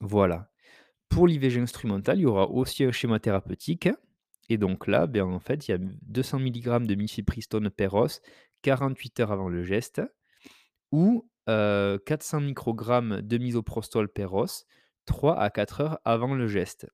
Voilà. 0.00 0.50
Pour 1.08 1.28
l'IVG 1.28 1.60
instrumentale, 1.60 2.18
il 2.18 2.22
y 2.22 2.26
aura 2.26 2.50
aussi 2.50 2.82
un 2.84 2.92
schéma 2.92 3.20
thérapeutique 3.20 3.88
et 4.48 4.58
donc 4.58 4.86
là, 4.86 5.06
ben, 5.06 5.24
en 5.24 5.40
fait, 5.40 5.68
il 5.68 5.70
y 5.72 5.74
a 5.74 5.78
200 5.80 6.38
milligrammes 6.38 6.86
de 6.86 6.94
mifepristone 6.94 7.70
per 7.70 7.94
os 7.94 8.20
48 8.62 9.20
heures 9.20 9.32
avant 9.32 9.48
le 9.48 9.62
geste 9.62 10.02
ou 10.92 11.28
heu, 11.48 11.98
400 12.06 12.40
microgrammes 12.40 13.20
de 13.22 13.38
misoprostol 13.38 14.08
per 14.08 14.32
os 14.34 14.66
3 15.06 15.38
à 15.38 15.50
4 15.50 15.80
heures 15.80 15.98
avant 16.04 16.34
le 16.34 16.46
geste. 16.48 16.88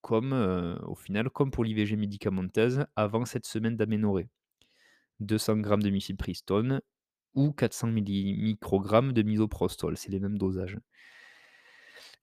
Comme, 0.00 0.32
au 0.86 0.96
final, 0.96 1.30
comme 1.30 1.50
pour 1.50 1.64
l'IVG 1.64 1.96
médicamenteuse 1.96 2.86
avant 2.96 3.24
cette 3.24 3.46
semaine 3.46 3.76
d'aménorrhée. 3.76 4.28
200 5.20 5.58
grammes 5.58 5.82
de 5.82 5.90
mifepristone 5.90 6.80
ou 7.34 7.52
400 7.52 7.88
milli 7.88 8.36
microgrammes 8.42 9.12
de 9.12 9.22
misoprostol, 9.22 9.96
c'est 9.96 10.10
les 10.10 10.20
mêmes 10.20 10.38
dosages. 10.38 10.78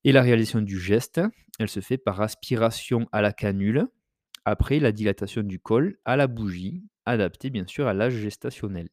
Et 0.03 0.11
la 0.11 0.21
réalisation 0.21 0.61
du 0.61 0.79
geste, 0.79 1.21
elle 1.59 1.69
se 1.69 1.79
fait 1.79 1.97
par 1.97 2.21
aspiration 2.21 3.07
à 3.11 3.21
la 3.21 3.33
canule, 3.33 3.87
après 4.49 4.79
la 4.79 4.91
dilatation 4.91 5.43
du 5.43 5.59
col 5.59 5.99
à 6.05 6.15
la 6.15 6.25
bougie, 6.25 6.83
adaptée 7.05 7.51
bien 7.51 7.67
sûr 7.67 7.87
à 7.87 7.93
l'âge 7.93 8.15
gestationnel. 8.15 8.89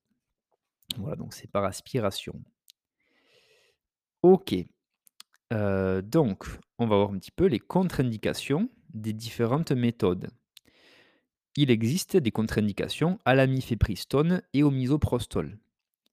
Voilà, 0.99 1.17
donc 1.17 1.33
c'est 1.33 1.51
par 1.51 1.65
aspiration. 1.65 2.43
OK. 4.23 4.55
Heu, 5.53 6.03
donc 6.03 6.47
on 6.79 6.87
va 6.87 6.97
voir 6.97 7.11
un 7.11 7.19
petit 7.19 7.31
peu 7.31 7.47
les 7.47 7.59
contre-indications 7.59 8.69
des 8.93 9.13
différentes 9.13 9.73
méthodes. 9.73 10.29
Il 11.57 11.71
existe 11.71 12.19
des 12.19 12.31
contre-indications 12.31 13.19
à 13.25 13.35
la 13.35 13.47
mifepristone 13.47 14.43
et 14.53 14.63
au 14.63 14.71
misoprostol. 14.71 15.59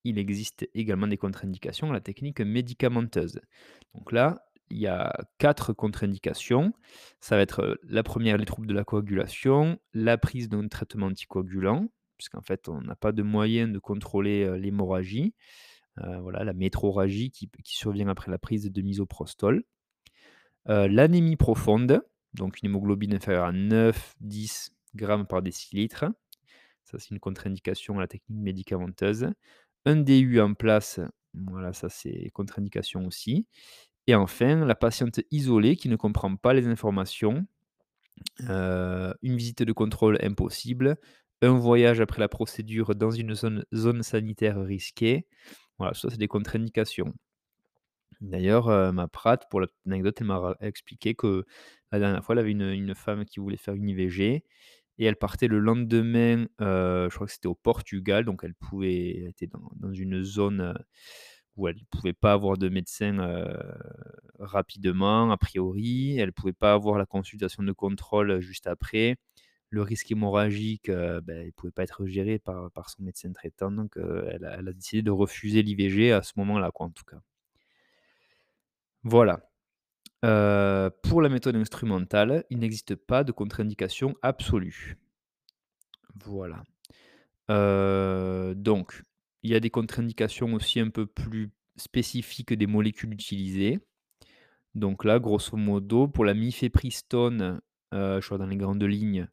Il 0.05 0.17
existe 0.17 0.69
également 0.73 1.07
des 1.07 1.17
contre-indications 1.17 1.89
à 1.89 1.93
la 1.93 2.01
technique 2.01 2.39
médicamenteuse. 2.39 3.41
Donc 3.93 4.13
là, 4.13 4.45
il 4.73 4.79
y 4.81 4.87
a 4.87 5.13
4 5.39 5.73
contre-indications. 5.73 6.73
Ça 7.21 7.35
va 7.37 7.41
être, 7.43 7.61
heu, 7.63 7.79
la 7.83 8.03
première, 8.03 8.37
les 8.37 8.45
troubles 8.45 8.67
de 8.67 8.73
la 8.73 8.83
coagulation, 8.85 9.79
la 9.93 10.17
prise 10.17 10.49
d'un 10.49 10.67
traitement 10.67 11.07
anticoagulant, 11.07 11.87
puisqu'en 12.17 12.41
fait, 12.41 12.69
on 12.69 12.81
n'a 12.81 12.95
pas 12.95 13.11
de 13.13 13.23
moyen 13.23 13.67
de 13.69 13.79
contrôler, 13.79 14.45
heu, 14.45 14.55
l'hémorragie. 14.55 15.35
Heu, 15.99 16.19
voilà, 16.21 16.43
la 16.45 16.53
métrorragie 16.53 17.31
qui 17.31 17.49
survient 17.65 18.09
après 18.09 18.31
la 18.31 18.39
prise 18.39 18.71
de 18.71 18.81
misoprostol. 18.81 19.63
L'anémie 20.65 21.35
profonde, 21.35 22.01
donc 22.33 22.61
une 22.61 22.69
hémoglobine 22.69 23.13
inférieure 23.13 23.45
à 23.45 23.51
9-10 23.51 24.71
grammes 24.95 25.27
par 25.27 25.41
décilitre. 25.41 26.05
Ça, 26.85 26.99
c'est 26.99 27.11
une 27.11 27.19
contre-indication 27.19 27.97
à 27.97 28.01
la 28.01 28.07
technique 28.07 28.41
médicamenteuse. 28.41 29.29
Un 29.85 29.97
DU 29.97 30.41
en 30.41 30.53
place, 30.55 30.99
voilà, 31.33 31.73
ça 31.73 31.89
c'est 31.89 32.29
contre-indication 32.33 33.05
aussi. 33.07 33.47
Et 34.07 34.15
enfin, 34.15 34.65
la 34.65 34.75
patiente 34.75 35.21
isolée 35.31 35.75
qui 35.75 35.89
ne 35.89 35.95
comprend 35.95 36.35
pas 36.35 36.53
les 36.53 36.67
informations. 36.67 37.45
Heu, 38.41 39.13
une 39.21 39.37
visite 39.37 39.63
de 39.63 39.73
contrôle 39.73 40.17
impossible, 40.21 40.97
un 41.41 41.57
voyage 41.57 41.99
après 42.01 42.19
la 42.19 42.29
procédure 42.29 42.95
dans 42.95 43.11
une 43.11 43.35
zone 43.35 43.65
zone 43.73 44.03
sanitaire 44.03 44.59
risquée. 44.61 45.27
Voilà, 45.79 45.93
ça 45.93 46.09
c'est 46.09 46.17
des 46.17 46.27
contre-indications. 46.27 47.13
D'ailleurs, 48.21 48.69
heu, 48.69 48.91
ma 48.91 49.07
PRAT, 49.07 49.37
pour 49.49 49.59
la 49.59 49.67
petite 49.67 49.85
anecdote, 49.87 50.17
elle 50.21 50.27
m'a 50.27 50.55
expliqué 50.61 51.13
que 51.15 51.45
la 51.91 51.99
dernière 51.99 52.23
fois, 52.23 52.33
elle 52.35 52.39
avait 52.39 52.51
une, 52.51 52.95
femme 52.95 53.25
qui 53.25 53.39
voulait 53.39 53.57
faire 53.57 53.73
une 53.73 53.89
IVG 53.89 54.43
et 54.99 55.05
elle 55.05 55.15
partait 55.17 55.47
le 55.47 55.59
lendemain, 55.59 56.45
heu, 56.61 57.07
je 57.09 57.15
crois 57.15 57.27
que 57.27 57.33
c'était 57.33 57.47
au 57.47 57.55
Portugal, 57.55 58.25
donc 58.25 58.43
elle 58.43 58.53
pouvait 58.53 59.25
était 59.27 59.49
dans 59.75 59.91
une 59.93 60.23
zone, 60.23 60.73
où 61.55 61.67
elle 61.67 61.83
pouvait 61.89 62.13
pas 62.13 62.33
avoir 62.33 62.57
de 62.57 62.69
médecin, 62.69 63.45
rapidement, 64.39 65.31
a 65.31 65.37
priori. 65.37 66.17
Elle 66.17 66.33
pouvait 66.33 66.53
pas 66.53 66.73
avoir 66.73 66.97
la 66.97 67.05
consultation 67.05 67.63
de 67.63 67.71
contrôle, 67.71 68.39
juste 68.39 68.67
après. 68.67 69.17
Le 69.69 69.81
risque 69.81 70.11
hémorragique, 70.11 70.91
beh, 70.91 71.45
il 71.47 71.53
pouvait 71.53 71.71
pas 71.71 71.81
être 71.83 72.05
géré 72.05 72.37
par 72.37 72.89
son 72.89 73.01
médecin 73.01 73.31
traitant, 73.33 73.71
donc 73.71 73.97
elle 73.97 74.45
a 74.45 74.57
elle 74.59 74.67
a 74.67 74.73
décidé 74.73 75.01
de 75.01 75.09
refuser 75.09 75.63
l'IVG 75.63 76.11
à 76.11 76.21
ce 76.21 76.33
moment-là, 76.37 76.71
en 76.75 76.89
tout 76.91 77.05
cas. 77.05 77.19
Voilà. 79.03 79.49
Pour 80.21 81.21
la 81.21 81.29
méthode 81.29 81.55
instrumentale, 81.55 82.45
il 82.51 82.59
n'existe 82.59 82.95
pas 82.95 83.23
de 83.23 83.31
contre-indication 83.31 84.15
absolue. 84.21 84.97
Voilà. 86.23 86.63
Donc, 88.53 89.03
il 89.43 89.51
y 89.51 89.55
a 89.55 89.59
des 89.59 89.69
contre-indications 89.69 90.53
aussi 90.53 90.79
un 90.79 90.89
peu 90.89 91.05
plus 91.05 91.51
spécifiques 91.77 92.53
des 92.53 92.67
molécules 92.67 93.13
utilisées. 93.13 93.79
Donc 94.75 95.05
là, 95.05 95.19
grosso 95.19 95.57
modo, 95.57 96.07
pour 96.07 96.25
la 96.25 96.33
mifepristone, 96.33 97.61
heu, 97.93 98.19
je 98.21 98.25
crois 98.25 98.37
dans 98.39 98.47
les 98.47 98.57
grandes 98.57 98.83
lignes, 98.83 99.27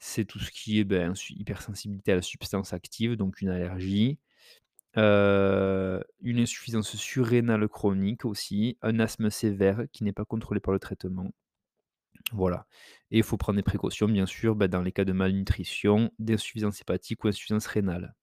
c'est 0.00 0.24
tout 0.26 0.38
ce 0.40 0.50
qui 0.52 0.80
est, 0.80 0.84
ben, 0.84 1.14
hypersensibilité 1.30 2.12
à 2.12 2.16
la 2.16 2.22
substance 2.22 2.72
active, 2.72 3.16
donc 3.16 3.40
une 3.42 3.50
allergie. 3.50 4.18
Heu, 4.98 6.02
une 6.22 6.40
insuffisance 6.40 6.96
surrénale 6.96 7.68
chronique 7.68 8.24
aussi, 8.26 8.78
un 8.82 9.00
asthme 9.00 9.30
sévère 9.30 9.84
qui 9.92 10.04
n'est 10.04 10.12
pas 10.12 10.24
contrôlé 10.26 10.60
par 10.60 10.72
le 10.74 10.80
traitement. 10.80 11.32
Voilà 12.32 12.66
et 13.10 13.18
il 13.18 13.22
faut 13.24 13.36
prendre 13.36 13.56
des 13.56 13.62
précautions 13.62 14.08
bien 14.08 14.26
sûr, 14.26 14.54
bah, 14.56 14.68
dans 14.68 14.82
les 14.82 14.92
cas 14.92 15.04
de 15.04 15.12
malnutrition, 15.12 16.10
d'insuffisance 16.18 16.80
hépatique 16.80 17.22
ou 17.24 17.28
insuffisance 17.28 17.66
rénale. 17.66 18.14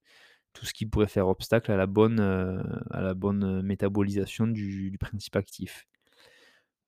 Tout 0.54 0.66
ce 0.66 0.72
qui 0.72 0.86
pourrait 0.86 1.08
faire 1.08 1.26
obstacle 1.28 1.72
à 1.72 1.76
la 1.76 1.86
bonne, 1.86 2.20
heu, 2.20 2.62
à 2.90 3.02
la 3.02 3.14
bonne, 3.14 3.44
heu, 3.44 3.62
métabolisation 3.62 4.46
du 4.46 4.96
principe 4.98 5.34
actif. 5.36 5.84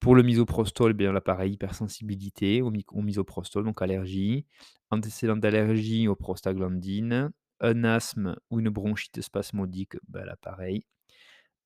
Pour 0.00 0.14
le 0.14 0.22
misoprostol, 0.22 0.94
eh 0.98 1.48
hypersensibilité 1.48 2.62
au 2.62 2.70
misoprostol, 3.02 3.64
donc 3.64 3.80
allergie, 3.82 4.46
antécédent 4.90 5.36
d'allergie 5.36 6.06
aux 6.06 6.14
prostaglandines, 6.16 7.30
un 7.60 7.84
asthme 7.84 8.36
ou 8.50 8.60
une 8.60 8.68
bronchite 8.68 9.20
spasmodique, 9.22 9.96
bah, 10.08 10.24
là. 10.24 10.36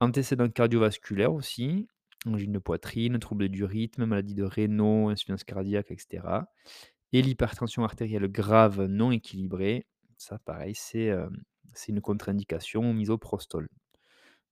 Antécédent 0.01 0.49
cardiovasculaire 0.49 1.33
aussi, 1.35 1.89
angine 2.27 2.53
de 2.53 2.59
poitrine, 2.59 3.19
troubles 3.19 3.49
du 3.49 3.65
rythme, 3.65 4.07
maladie 4.07 4.35
de 4.35 4.45
Raynaud, 4.45 5.09
insuffisance 5.11 5.45
cardiaque 5.45 5.91
et 5.91 5.99
cetera 5.99 6.49
et 7.13 7.23
l'hypertension 7.23 7.85
artérielle 7.85 8.29
grave 8.29 8.87
non 8.87 9.13
équilibrée, 9.13 9.87
ça 10.19 10.39
pareil, 10.41 10.75
c'est, 10.77 11.07
hem, 11.07 11.43
c'est 11.75 11.93
une 11.93 12.01
contre-indication 12.01 12.89
au 12.91 12.93
misoprostol. 12.93 13.69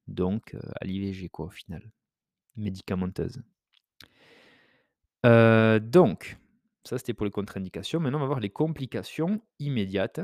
Donc 0.09 0.55
heu, 0.55 0.61
à 0.81 0.85
l'IVG 0.85 1.29
quoi, 1.31 1.47
au 1.47 1.51
final, 1.51 1.91
médicamenteuse. 2.57 3.43
Heu, 5.25 5.81
donc 5.81 6.39
ça, 6.85 6.97
c'était 6.99 7.15
pour 7.15 7.25
les 7.27 7.31
contre-indications. 7.31 8.01
Maintenant, 8.01 8.19
on 8.19 8.23
va 8.23 8.27
voir 8.27 8.41
les 8.41 8.51
complications 8.51 9.43
immédiates, 9.59 10.21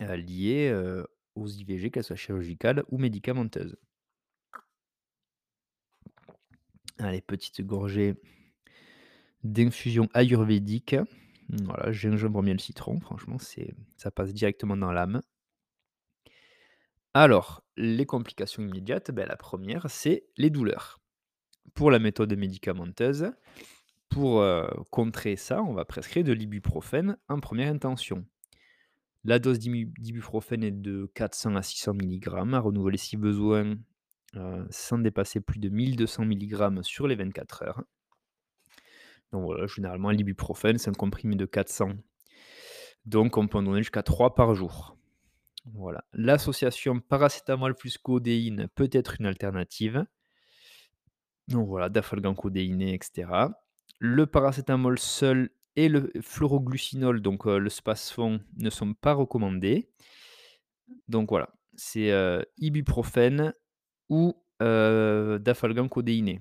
heu, 0.00 0.14
liées, 0.16 0.72
aux 1.34 1.48
IVG, 1.48 1.90
qu'elles 1.90 2.04
soient 2.04 2.16
chirurgicales 2.16 2.84
ou 2.90 2.98
médicamenteuses. 2.98 3.76
Allez, 6.98 7.20
petite 7.20 7.60
gorgée 7.66 8.14
d'infusion 9.44 10.08
ayurvédique. 10.14 10.96
Voilà, 11.64 11.92
gingembre, 11.92 12.42
miel, 12.42 12.60
citron, 12.60 13.00
franchement, 13.00 13.36
ça 13.96 14.10
passe 14.10 14.32
directement 14.32 14.76
dans 14.76 14.92
l'âme. 14.92 15.20
Alors, 17.14 17.62
les 17.76 18.06
complications 18.06 18.62
immédiates, 18.62 19.10
bah, 19.10 19.26
la 19.26 19.36
première, 19.36 19.90
c'est 19.90 20.24
les 20.36 20.50
douleurs. 20.50 21.00
Pour 21.74 21.90
la 21.90 21.98
méthode 21.98 22.34
médicamenteuse, 22.36 23.32
pour, 24.08 24.44
contrer 24.90 25.36
ça, 25.36 25.62
on 25.62 25.72
va 25.72 25.84
prescrire 25.84 26.24
de 26.24 26.32
l'ibuprofène 26.32 27.16
en 27.28 27.40
première 27.40 27.72
intention. 27.72 28.26
La 29.24 29.38
dose 29.38 29.58
d'ibuprofène 29.58 30.64
est 30.64 30.72
de 30.72 31.10
400 31.14 31.56
à 31.56 31.62
600 31.62 31.94
milligrammes 31.94 32.54
à 32.54 32.60
renouveler 32.60 32.98
si 32.98 33.16
besoin, 33.16 33.76
sans 34.70 34.98
dépasser 34.98 35.40
plus 35.40 35.60
de 35.60 35.68
1200 35.68 36.24
milligrammes 36.24 36.82
sur 36.82 37.06
les 37.06 37.14
24 37.14 37.62
heures. 37.62 37.84
Donc 39.32 39.44
voilà, 39.44 39.66
généralement 39.66 40.10
l'ibuprofène, 40.10 40.76
c'est 40.76 40.90
un 40.90 40.94
comprimé 40.94 41.36
de 41.36 41.46
400 41.46 41.92
donc 43.04 43.36
on 43.36 43.48
peut 43.48 43.58
en 43.58 43.62
donner 43.62 43.80
jusqu'à 43.80 44.02
3 44.02 44.34
par 44.34 44.54
jour. 44.54 44.96
Voilà. 45.64 46.04
L'association 46.12 47.00
paracétamol 47.00 47.74
plus 47.74 47.96
codéine 47.98 48.68
peut 48.74 48.90
être 48.92 49.20
une 49.20 49.26
alternative. 49.26 50.04
Donc 51.48 51.68
voilà, 51.68 51.88
dafalgan 51.88 52.34
codéiné 52.34 52.94
et 52.94 52.98
cetera. 53.02 53.52
Le 53.98 54.26
paracétamol 54.26 54.98
seul 54.98 55.50
et 55.76 55.88
le 55.88 56.12
fluoroglucinol, 56.20 57.20
donc 57.20 57.46
heu, 57.46 57.58
le 57.58 57.70
spasfon, 57.70 58.40
ne 58.58 58.70
sont 58.70 58.94
pas 58.94 59.12
recommandés. 59.14 59.90
Donc 61.08 61.30
voilà, 61.30 61.48
c'est, 61.76 62.10
heu, 62.10 62.44
ibuprofène 62.58 63.54
ou 64.08 64.34
heu, 64.62 65.38
dafalgan 65.40 65.88
codéiné. 65.88 66.40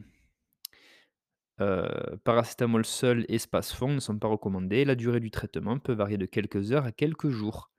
Heu, 1.60 2.18
paracétamol 2.24 2.86
seul 2.86 3.26
et 3.30 3.38
spasfon 3.38 3.90
ne 3.90 4.00
sont 4.00 4.18
pas 4.18 4.28
recommandés. 4.28 4.86
La 4.86 4.96
durée 4.96 5.20
du 5.20 5.32
traitement 5.32 5.78
peut 5.80 5.94
varier 5.94 6.18
de 6.18 6.26
quelques 6.26 6.72
heures 6.72 6.86
à 6.86 6.92
quelques 6.92 7.30
jours. 7.30 7.72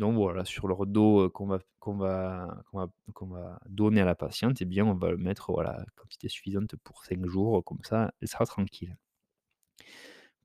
Donc 0.00 0.14
voilà, 0.14 0.46
sur 0.46 0.66
leur 0.66 0.86
dos, 0.86 1.28
qu'on 1.28 1.46
va 1.46 1.58
va 1.84 2.64
va 2.72 3.60
donner 3.68 4.00
à 4.00 4.06
la 4.06 4.14
patiente, 4.14 4.62
eh 4.62 4.64
bien, 4.64 4.86
on 4.86 4.94
va 4.94 5.14
mettre, 5.14 5.52
voilà, 5.52 5.84
quantité 5.94 6.30
suffisante 6.30 6.74
pour 6.82 7.04
5 7.04 7.26
jours, 7.26 7.62
comme 7.62 7.84
ça, 7.84 8.10
elle 8.22 8.28
sera 8.28 8.46
tranquille. 8.46 8.96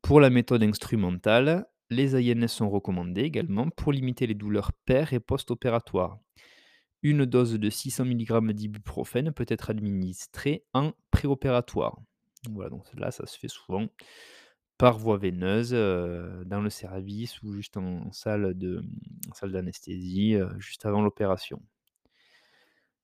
Pour 0.01 0.19
la 0.19 0.29
méthode 0.29 0.61
instrumentale, 0.61 1.67
les 1.89 2.15
INS 2.15 2.49
sont 2.49 2.69
recommandés 2.69 3.21
également 3.21 3.69
pour 3.69 3.93
limiter 3.93 4.27
les 4.27 4.33
douleurs 4.33 4.73
per 4.83 5.05
et 5.13 5.21
post-opératoires. 5.21 6.19
Une 7.01 7.25
dose 7.25 7.53
de 7.53 7.69
600 7.69 8.03
mg 8.03 8.51
d'ibuprofène 8.51 9.31
peut 9.31 9.45
être 9.47 9.69
administrée 9.69 10.65
en 10.73 10.91
préopératoire. 11.11 11.97
Voilà, 12.51 12.69
donc 12.69 12.83
là, 12.95 13.09
ça 13.09 13.25
se 13.25 13.39
fait 13.39 13.47
souvent 13.47 13.87
par 14.77 14.97
voie 14.97 15.17
veineuse, 15.17 15.71
dans 15.71 16.61
le 16.61 16.69
service 16.69 17.41
ou 17.43 17.53
juste 17.53 17.77
en 17.77 18.11
salle 18.11 18.53
d'anesthésie, 19.43 20.37
juste 20.57 20.85
avant 20.85 21.01
l'opération. 21.01 21.61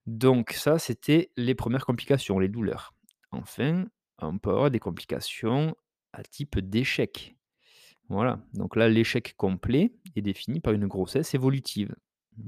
Donc 0.08 0.52
ça, 0.52 0.80
c'était 0.80 1.32
les 1.38 1.56
premières 1.56 1.86
complications, 1.86 2.40
les 2.40 2.50
douleurs. 2.50 2.94
Enfin, 3.32 3.86
on 4.20 4.38
peut 4.38 4.50
avoir 4.50 4.72
des 4.72 4.80
complications 4.80 5.76
à 6.14 6.24
type 6.24 6.60
d'échec. 6.60 7.36
Voilà, 8.10 8.44
donc 8.54 8.76
là, 8.76 8.90
l'échec 8.90 9.36
complet 9.38 9.94
est 10.18 10.22
défini 10.22 10.60
par 10.60 10.74
une 10.74 10.88
grossesse 10.88 11.34
évolutive. 11.34 11.96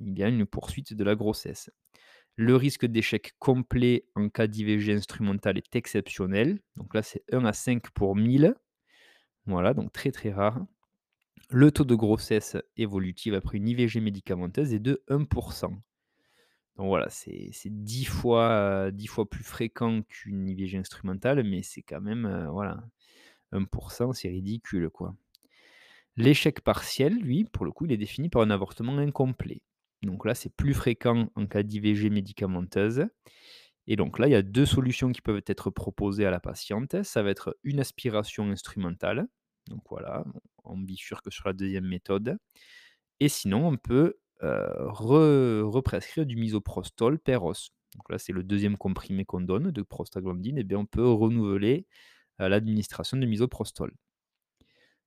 Il 0.06 0.18
y 0.18 0.24
a 0.24 0.28
une 0.28 0.46
poursuite 0.46 0.94
de 0.94 1.04
la 1.06 1.16
grossesse. 1.16 1.72
Le 2.36 2.56
risque 2.56 2.86
d'échec 2.86 3.34
complet 3.40 4.06
en 4.16 4.28
cas 4.28 4.48
d'IVG 4.48 4.94
instrumentale 4.94 5.58
est 5.60 5.76
exceptionnel. 5.76 6.60
Donc 6.76 6.94
là, 6.94 7.04
c'est 7.04 7.24
1 7.32 7.46
à 7.46 7.54
5 7.54 7.92
pour 7.92 8.16
1000. 8.16 8.56
Voilà, 9.46 9.74
donc 9.74 9.92
très 9.92 10.12
très 10.12 10.32
rare. 10.32 10.66
Le 11.50 11.72
taux 11.72 11.86
de 11.86 11.96
grossesse 11.96 12.58
évolutive 12.78 13.36
après 13.36 13.58
une 13.58 13.68
IVG 13.70 14.02
médicamenteuse 14.02 14.74
est 14.74 14.80
de 14.80 15.04
1% 15.10 15.74
donc 16.78 16.88
voilà, 16.88 17.08
c'est 17.10 17.50
c'est 17.54 17.70
10 17.84 18.06
fois, 18.06 18.92
10 18.92 19.08
fois 19.08 19.30
plus 19.30 19.44
fréquent 19.44 20.02
qu'une 20.04 20.48
IVG 20.50 20.78
instrumentale, 20.78 21.44
mais 21.44 21.62
c'est 21.64 21.84
quand 21.84 22.02
même, 22.02 22.26
heu, 22.26 22.48
voilà, 22.50 22.84
1% 23.52 24.14
c'est 24.14 24.30
ridicule, 24.30 24.90
quoi. 24.90 25.16
L'échec 26.18 26.62
partiel, 26.62 27.16
lui, 27.20 27.44
pour 27.46 27.66
le 27.66 27.72
coup, 27.72 27.86
il 27.86 27.92
est 27.92 27.98
défini 27.98 28.30
par 28.30 28.42
un 28.42 28.50
avortement 28.52 28.98
incomplet. 28.98 29.62
Donc 30.04 30.26
là, 30.26 30.36
c'est 30.36 30.54
plus 30.56 30.74
fréquent 30.74 31.30
en 31.36 31.46
cas 31.48 31.64
d'IVG 31.64 32.10
médicamenteuse 32.10 33.08
et 33.88 33.96
donc 33.98 34.20
là, 34.20 34.28
il 34.28 34.32
y 34.32 34.36
a 34.36 34.42
2 34.44 34.66
solutions 34.66 35.12
qui 35.12 35.22
peuvent 35.22 35.42
être 35.48 35.70
proposées 35.72 36.26
à 36.26 36.32
la 36.32 36.40
patiente. 36.40 37.04
Ça 37.04 37.24
va 37.24 37.30
être 37.32 37.58
une 37.64 37.80
aspiration 37.80 38.50
instrumentale, 38.52 39.28
donc 39.70 39.82
voilà, 39.90 40.26
on 40.64 40.78
bifurque 40.78 41.32
sur 41.32 41.48
la 41.48 41.54
deuxième 41.54 41.86
méthode 41.88 42.38
et 43.20 43.30
sinon 43.30 43.68
on 43.68 43.78
peut, 43.78 44.16
heu, 44.44 44.88
re 44.90 45.64
represcrire 45.72 46.26
du 46.26 46.36
misoprostol 46.38 47.20
per 47.20 47.38
os. 47.44 47.72
Donc 47.96 48.10
là, 48.12 48.18
c'est 48.20 48.34
le 48.34 48.44
deuxième 48.44 48.78
comprimé 48.78 49.26
qu'on 49.26 49.42
donne 49.42 49.72
de 49.72 49.82
prostaglandine 49.84 50.58
et 50.58 50.64
bien 50.64 50.80
on 50.80 50.86
peut 50.86 51.08
renouveler, 51.08 51.88
heu, 52.42 52.48
l'administration 52.50 53.18
de 53.18 53.26
misoprostol. 53.28 53.94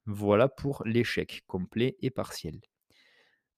Voilà 0.07 0.49
pour 0.49 0.83
l'échec 0.85 1.45
complet 1.47 1.97
et 2.01 2.11
partiel. 2.11 2.61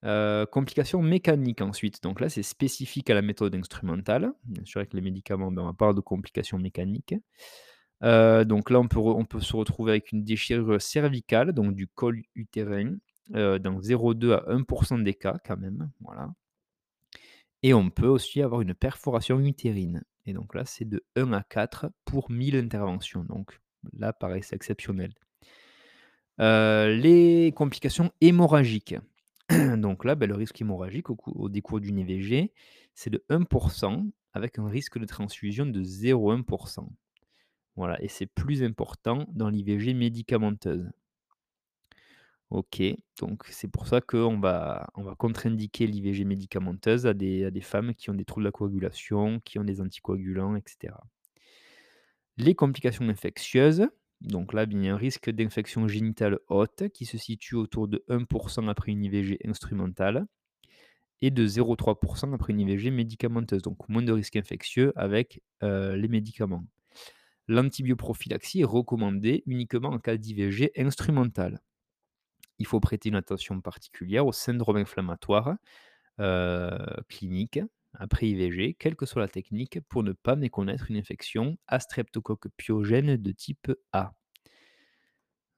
Heu, 0.05 0.45
complications 0.51 1.01
mécaniques 1.01 1.61
ensuite, 1.61 2.01
donc 2.03 2.21
là, 2.21 2.29
c'est 2.29 2.43
spécifique 2.43 3.09
à 3.09 3.13
la 3.13 3.21
méthode 3.21 3.53
instrumentale. 3.55 4.31
Bien 4.45 4.63
sûr, 4.65 4.79
avec 4.79 4.93
les 4.93 5.01
médicaments, 5.01 5.51
ben, 5.51 5.63
on 5.63 5.69
avoir 5.69 5.93
de 5.93 6.01
complications 6.01 6.57
mécaniques. 6.57 7.15
Heu, 8.03 8.45
donc 8.45 8.69
là, 8.71 8.79
on 8.81 8.87
peut 9.25 9.39
se 9.41 9.55
retrouver 9.57 9.91
avec 9.93 10.11
une 10.13 10.23
déchirure 10.23 10.81
cervicale, 10.81 11.53
donc 11.53 11.75
du 11.75 11.87
col 11.87 12.21
utérin, 12.35 12.95
heu, 13.35 13.59
dans 13.59 13.81
0,2 13.81 14.33
à 14.33 14.43
1% 14.49 14.99
des 14.99 15.15
cas 15.15 15.37
quand 15.45 15.57
même, 15.57 15.91
voilà. 16.01 16.31
Et 17.63 17.73
on 17.73 17.89
peut 17.89 18.07
aussi 18.07 18.41
avoir 18.41 18.61
une 18.61 18.73
perforation 18.73 19.39
utérine 19.39 20.03
et 20.25 20.33
donc 20.33 20.53
là, 20.55 20.63
c'est 20.65 20.85
de 20.87 21.03
1 21.15 21.33
à 21.33 21.43
4 21.43 21.91
pour 22.05 22.29
1000 22.31 22.55
interventions, 22.55 23.23
donc 23.23 23.59
là, 23.93 24.13
pareil, 24.13 24.43
c'est 24.43 24.55
exceptionnel. 24.55 25.13
Heu, 26.37 26.95
les 27.01 27.51
complications 27.55 28.11
hémorragiques. 28.21 28.95
Donc 29.77 30.05
là, 30.05 30.15
bah, 30.15 30.27
le 30.27 30.35
risque 30.35 30.61
hémorragique 30.61 31.09
au 31.09 31.15
cou 31.15 31.31
au 31.31 31.49
décours 31.49 31.79
d'une 31.79 31.97
IVG, 31.99 32.53
c'est 32.93 33.09
de 33.09 33.23
1% 33.29 34.11
avec 34.33 34.59
un 34.59 34.67
risque 34.67 34.99
de 34.99 35.05
transfusion 35.05 35.65
de 35.65 35.83
0,1% 35.83 36.87
Voilà 37.75 38.01
et 38.03 38.07
c'est 38.07 38.27
plus 38.27 38.63
important 38.63 39.25
dans 39.33 39.49
l'IVG 39.49 39.93
médicamenteuse. 39.95 40.91
OK, 42.51 42.81
donc 43.19 43.45
c'est 43.51 43.67
pour 43.67 43.87
ça 43.87 44.01
qu'on 44.01 44.39
va 44.39 44.87
on 44.95 45.03
va 45.03 45.13
contre-indiquer 45.15 45.85
l'IVG 45.85 46.25
médicamenteuse 46.25 47.05
à 47.05 47.13
des 47.13 47.45
à 47.45 47.51
des 47.51 47.61
femmes 47.61 47.93
qui 47.93 48.09
ont 48.09 48.15
des 48.15 48.25
troubles 48.25 48.43
de 48.45 48.47
la 48.47 48.51
coagulation, 48.51 49.39
qui 49.41 49.59
ont 49.59 49.63
des 49.63 49.81
anticoagulants 49.81 50.55
et 50.55 50.63
cetera. 50.65 51.03
Les 52.37 52.55
complications 52.55 53.07
infectieuses, 53.07 53.87
donc 54.21 54.53
là, 54.53 54.65
il 54.69 54.83
y 54.83 54.89
a 54.89 54.93
un 54.93 54.97
risque 54.97 55.29
d'infection 55.29 55.87
génitale 55.87 56.39
haute 56.49 56.89
qui 56.93 57.05
se 57.05 57.17
situe 57.17 57.55
autour 57.55 57.87
de 57.87 58.03
1% 58.09 58.67
après 58.67 58.91
une 58.91 59.03
IVG 59.03 59.39
instrumentale 59.45 60.25
et 61.21 61.31
de 61.31 61.45
0,3% 61.47 62.33
après 62.33 62.53
une 62.53 62.61
IVG 62.61 62.91
médicamenteuse, 62.91 63.61
donc 63.61 63.87
moins 63.89 64.01
de 64.03 64.11
risque 64.13 64.35
infectieux 64.37 64.93
avec, 64.95 65.41
heu, 65.63 65.95
les 65.95 66.07
médicaments. 66.07 66.65
L'antibioprophylaxie 67.47 68.61
est 68.61 68.65
recommandée 68.65 69.43
uniquement 69.47 69.89
en 69.89 69.99
cas 69.99 70.17
d'IVG 70.17 70.71
instrumentale. 70.77 71.61
Il 72.59 72.67
faut 72.67 72.79
prêter 72.79 73.09
une 73.09 73.15
attention 73.15 73.61
particulière 73.61 74.25
au 74.27 74.31
syndrome 74.31 74.77
inflammatoire, 74.77 75.55
heu, 76.19 76.77
clinique 77.09 77.59
après 77.93 78.27
IVG, 78.29 78.75
quelle 78.75 78.95
que 78.95 79.05
soit 79.05 79.21
la 79.21 79.27
technique, 79.27 79.79
pour 79.89 80.03
ne 80.03 80.13
pas 80.13 80.35
méconnaître 80.35 80.89
une 80.91 80.97
infection 80.97 81.57
à 81.67 81.79
streptocoque 81.79 82.47
pyogène 82.57 83.17
de 83.17 83.31
type 83.31 83.71
A. 83.93 84.13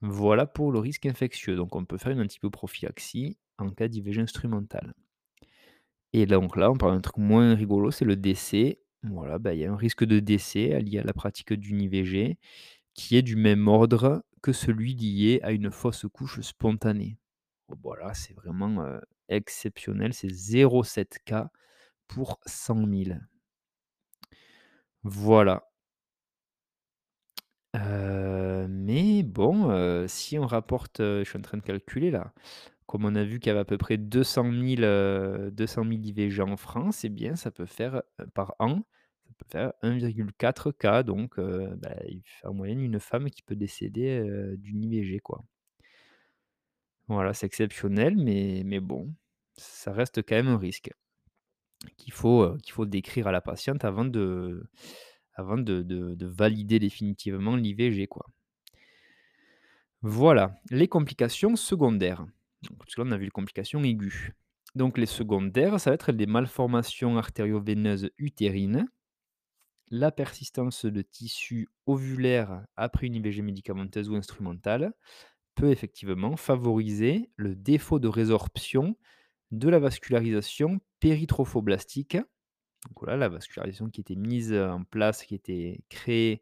Voilà 0.02 0.46
pour 0.46 0.72
le 0.72 0.80
risque 0.80 1.06
infectieux, 1.06 1.56
donc 1.56 1.76
on 1.76 1.86
peut 1.86 1.98
faire 1.98 2.12
une 2.12 2.22
antibioprophylaxie 2.22 3.38
en 3.58 3.70
cas 3.72 3.88
d'IVG 3.88 4.22
instrumentale. 4.22 4.94
Et 6.14 6.26
donc 6.26 6.58
là, 6.58 6.72
on 6.72 6.78
parle 6.78 6.94
d'un 6.96 7.02
truc 7.02 7.18
moins 7.18 7.56
rigolo, 7.56 7.92
c'est 7.92 8.06
le 8.06 8.16
décès. 8.16 8.82
Voilà, 9.04 9.40
bah, 9.40 9.54
il 9.54 9.60
y 9.62 9.66
a 9.66 9.72
un 9.72 9.76
risque 9.78 10.04
de 10.04 10.20
décès 10.20 10.80
lié 10.82 11.00
à 11.00 11.04
la 11.04 11.14
pratique 11.14 11.54
d'une 11.54 11.82
IVG 11.82 12.38
qui 12.94 13.18
est 13.18 13.22
du 13.22 13.36
même 13.36 13.68
ordre 13.68 14.24
que 14.42 14.54
celui 14.54 14.96
lié 14.96 15.40
à 15.44 15.52
une 15.52 15.72
fausse 15.72 16.06
couche 16.12 16.42
spontanée. 16.42 17.18
Voilà, 17.84 18.14
c'est 18.14 18.34
vraiment, 18.34 18.84
heu, 18.86 19.02
exceptionnel, 19.30 20.14
c'est 20.14 20.30
0,7 20.30 21.20
cas 21.26 21.50
pour 22.14 22.40
100 22.46 22.76
000. 22.76 23.22
Voilà. 25.04 25.64
Mais 27.74 29.24
bon, 29.24 30.06
si 30.08 30.38
on 30.40 30.46
rapporte, 30.46 30.98
je 31.02 31.24
suis 31.24 31.38
en 31.38 31.42
train 31.42 31.58
de 31.58 31.64
calculer 31.64 32.12
là, 32.12 32.34
comme 32.88 33.06
on 33.06 33.16
a 33.16 33.24
vu 33.24 33.40
qu'il 33.40 33.50
y 33.50 33.52
avait 33.52 33.60
à 33.62 33.66
peu 33.66 33.78
près 33.78 33.98
200 33.98 34.46
000, 34.52 34.84
heu, 34.84 35.52
200 35.52 35.84
000 35.86 36.06
IVG 36.06 36.42
en 36.42 36.58
France, 36.58 37.04
eh 37.06 37.10
bien 37.10 37.36
ça 37.36 37.52
peut 37.52 37.66
faire, 37.66 38.02
par 38.36 38.56
an, 38.60 38.84
ça 39.28 39.34
peut 39.38 39.46
faire 39.52 39.74
1,4 39.84 40.72
cas 40.72 41.04
donc 41.04 41.40
bah, 41.40 41.96
en 42.46 42.54
moyenne 42.54 42.82
une 42.82 43.00
femme 43.00 43.30
qui 43.30 43.42
peut 43.44 43.56
décéder, 43.56 44.24
d'une 44.58 44.84
IVG 44.84 45.20
quoi. 45.22 45.44
Voilà, 47.08 47.34
c'est 47.34 47.46
exceptionnel 47.48 48.16
mais 48.18 48.62
mais 48.66 48.80
bon, 48.80 49.14
ça 49.58 49.92
reste 49.92 50.22
quand 50.22 50.36
même 50.36 50.48
un 50.48 50.58
risque 50.58 50.92
qu'il 51.98 52.14
faut, 52.14 52.56
faut 52.70 52.86
décrire 52.86 53.28
à 53.28 53.32
la 53.32 53.42
patiente 53.42 53.86
avant 53.86 54.06
de 54.06 54.64
avant 55.34 55.58
de 55.58 55.82
de 55.82 56.16
de 56.16 56.26
valider 56.26 56.80
définitivement 56.80 57.56
l'IVG. 57.56 58.08
Voilà, 60.02 60.60
les 60.72 60.88
complications 60.88 61.56
secondaires. 61.56 62.26
Donc 62.64 62.78
parce 62.80 62.96
que 62.96 63.02
là, 63.02 63.08
on 63.08 63.12
a 63.12 63.18
vu 63.18 63.26
les 63.26 63.32
complications 63.32 63.84
aiguës. 63.84 64.32
Donc 64.76 64.98
les 64.98 65.06
secondaires, 65.06 65.80
ça 65.80 65.90
va 65.92 65.96
être 65.96 66.12
des 66.12 66.26
malformations 66.26 67.18
artério-veineuses 67.18 68.10
utérines, 68.18 68.88
la 69.90 70.12
persistance 70.12 70.86
de 70.86 71.02
tissus 71.02 71.68
ovulaires 71.86 72.66
après 72.78 73.08
une 73.08 73.16
IVG 73.16 73.42
médicamenteuse 73.42 74.10
ou 74.10 74.16
instrumentale 74.16 74.94
peut 75.56 75.70
effectivement 75.70 76.38
favoriser 76.38 77.30
le 77.36 77.56
défaut 77.56 78.00
de 78.00 78.08
résorption 78.08 78.96
de 79.52 79.70
la 79.70 79.80
vascularisation 79.80 80.80
péritropho-blastique. 81.00 82.16
Donc 82.16 82.98
voilà, 83.02 83.18
la 83.18 83.30
vascularisation 83.30 83.90
qui 83.90 84.02
était 84.02 84.16
mise 84.16 84.54
en 84.54 84.84
place, 84.84 85.24
qui 85.24 85.36
était 85.36 85.82
créée 85.90 86.42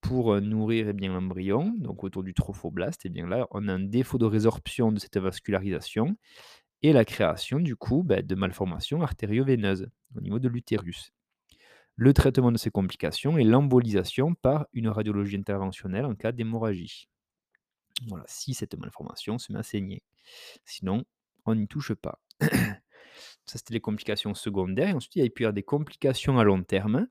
pour, 0.00 0.34
heu, 0.34 0.40
nourrir, 0.40 0.88
eh 0.88 1.08
l'embryon, 1.08 1.74
donc 1.78 2.04
autour 2.04 2.22
du 2.22 2.34
trophoblaste, 2.34 3.06
et 3.06 3.08
bien 3.08 3.26
là, 3.26 3.46
on 3.50 3.68
a 3.68 3.72
un 3.72 3.80
défaut 3.80 4.18
de 4.18 4.26
résorption 4.26 4.92
de 4.92 4.98
cette 4.98 5.16
vascularisation 5.16 6.16
et 6.82 6.92
la 6.92 7.04
création 7.04 7.60
du 7.60 7.76
coup, 7.76 8.02
bah, 8.02 8.22
de 8.22 8.34
malformations 8.34 9.02
artério-veineuses 9.02 9.88
au 10.16 10.20
niveau 10.20 10.38
de 10.40 10.48
l'utérus. 10.48 11.12
Le 11.96 12.12
traitement 12.12 12.50
de 12.50 12.58
ces 12.58 12.70
complications 12.70 13.38
est 13.38 13.44
l'embolisation 13.44 14.34
par 14.34 14.66
une 14.72 14.88
radiologie 14.88 15.36
interventionnelle 15.36 16.04
en 16.04 16.14
cas 16.14 16.32
d'hémorragie. 16.32 17.08
Voilà, 18.08 18.24
si 18.26 18.54
cette 18.54 18.76
malformation 18.76 19.38
se 19.38 19.52
met 19.52 19.58
à 19.58 19.62
saigner. 19.62 20.02
Sinon, 20.64 21.04
on 21.44 21.54
n'y 21.54 21.68
touche 21.68 21.94
pas. 21.94 22.18
Ça, 23.44 23.58
c'était 23.58 23.74
les 23.74 23.80
complications 23.80 24.34
secondaires 24.34 24.96
ensuite 24.96 25.16
il 25.16 25.18
y 25.18 25.22
a 25.22 25.30
avoir 25.40 25.52
des 25.52 25.62
complications 25.62 26.38
à 26.38 26.44
long 26.44 26.62
terme. 26.62 27.08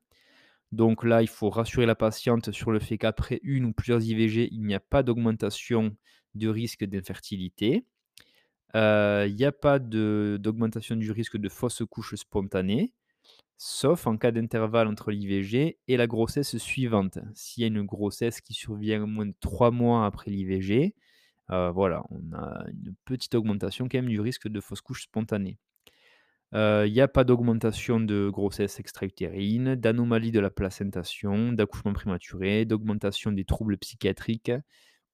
Donc 0.72 1.04
là, 1.04 1.22
il 1.22 1.28
faut 1.28 1.50
rassurer 1.50 1.86
la 1.86 1.96
patiente 1.96 2.52
sur 2.52 2.72
le 2.72 2.80
fait 2.80 2.98
qu'après 2.98 3.40
une 3.44 3.66
ou 3.66 3.74
plusieurs 3.74 4.02
IVG, 4.02 4.48
il 4.52 4.64
n'y 4.64 4.74
a 4.74 4.80
pas 4.80 5.04
d'augmentation 5.04 5.96
de 6.34 6.48
risque 6.48 6.86
d'infertilité. 6.86 7.86
Heu, 8.76 9.28
il 9.28 9.36
y 9.36 9.46
a 9.46 9.52
pas 9.52 9.80
d'augmentation 9.80 10.96
du 10.96 11.12
risque 11.12 11.38
de 11.38 11.50
fausse 11.50 11.84
couche 11.90 12.16
spontanée, 12.16 12.94
sauf 13.58 14.08
en 14.08 14.18
cas 14.18 14.32
d'intervalle 14.32 14.88
entre 14.88 15.12
l'IVG 15.12 15.78
et 15.88 15.98
la 15.98 16.08
grossesse 16.08 16.58
suivante. 16.58 17.20
S'il 17.36 17.62
y 17.62 17.64
a 17.66 17.68
une 17.68 17.84
grossesse 17.84 18.40
qui 18.40 18.54
survient 18.54 19.06
moins 19.06 19.26
de 19.26 19.36
3 19.42 19.72
mois 19.72 20.06
après 20.06 20.32
l'IVG, 20.32 20.96
heu, 21.52 21.70
voilà, 21.72 22.04
on 22.12 22.34
a 22.36 22.66
une 22.70 22.96
petite 23.06 23.36
augmentation 23.36 23.88
quand 23.90 23.98
même 24.00 24.10
du 24.10 24.20
risque 24.22 24.48
de 24.48 24.60
fausse 24.62 24.82
couche 24.82 25.04
spontanée. 25.04 25.58
Heu, 26.54 26.86
il 26.88 26.94
y 26.94 27.02
a 27.02 27.08
pas 27.10 27.24
d'augmentation 27.26 28.00
de 28.00 28.30
grossesse 28.30 28.80
extra-utérine, 28.80 29.76
d'anomalie 29.76 30.32
de 30.32 30.40
la 30.40 30.50
placentation, 30.50 31.54
d'accouchement 31.54 31.94
prématuré, 31.94 32.66
d'augmentation 32.66 33.32
des 33.32 33.46
troubles 33.46 33.78
psychiatriques 33.78 34.52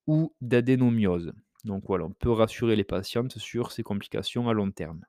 ou 0.07 0.33
d'adénomyose. 0.41 1.33
Donc 1.65 1.85
voilà, 1.87 2.05
on 2.05 2.11
peut 2.13 2.31
rassurer 2.31 2.75
les 2.77 2.85
patientes 2.85 3.37
sur 3.39 3.71
ces 3.71 3.83
complications 3.83 4.49
à 4.49 4.53
long 4.53 4.71
terme. 4.71 5.01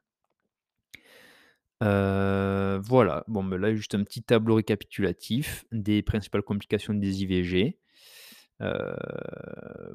Heu, 1.82 2.80
voilà, 2.82 3.24
bon, 3.28 3.44
ben, 3.44 3.56
là, 3.58 3.74
juste 3.74 3.94
un 3.94 4.02
petit 4.04 4.22
tableau 4.22 4.56
récapitulatif 4.56 5.64
des 5.72 6.02
principales 6.02 6.42
complications 6.42 6.94
des 6.94 7.22
IVG. 7.22 7.78
Heu, 8.61 8.97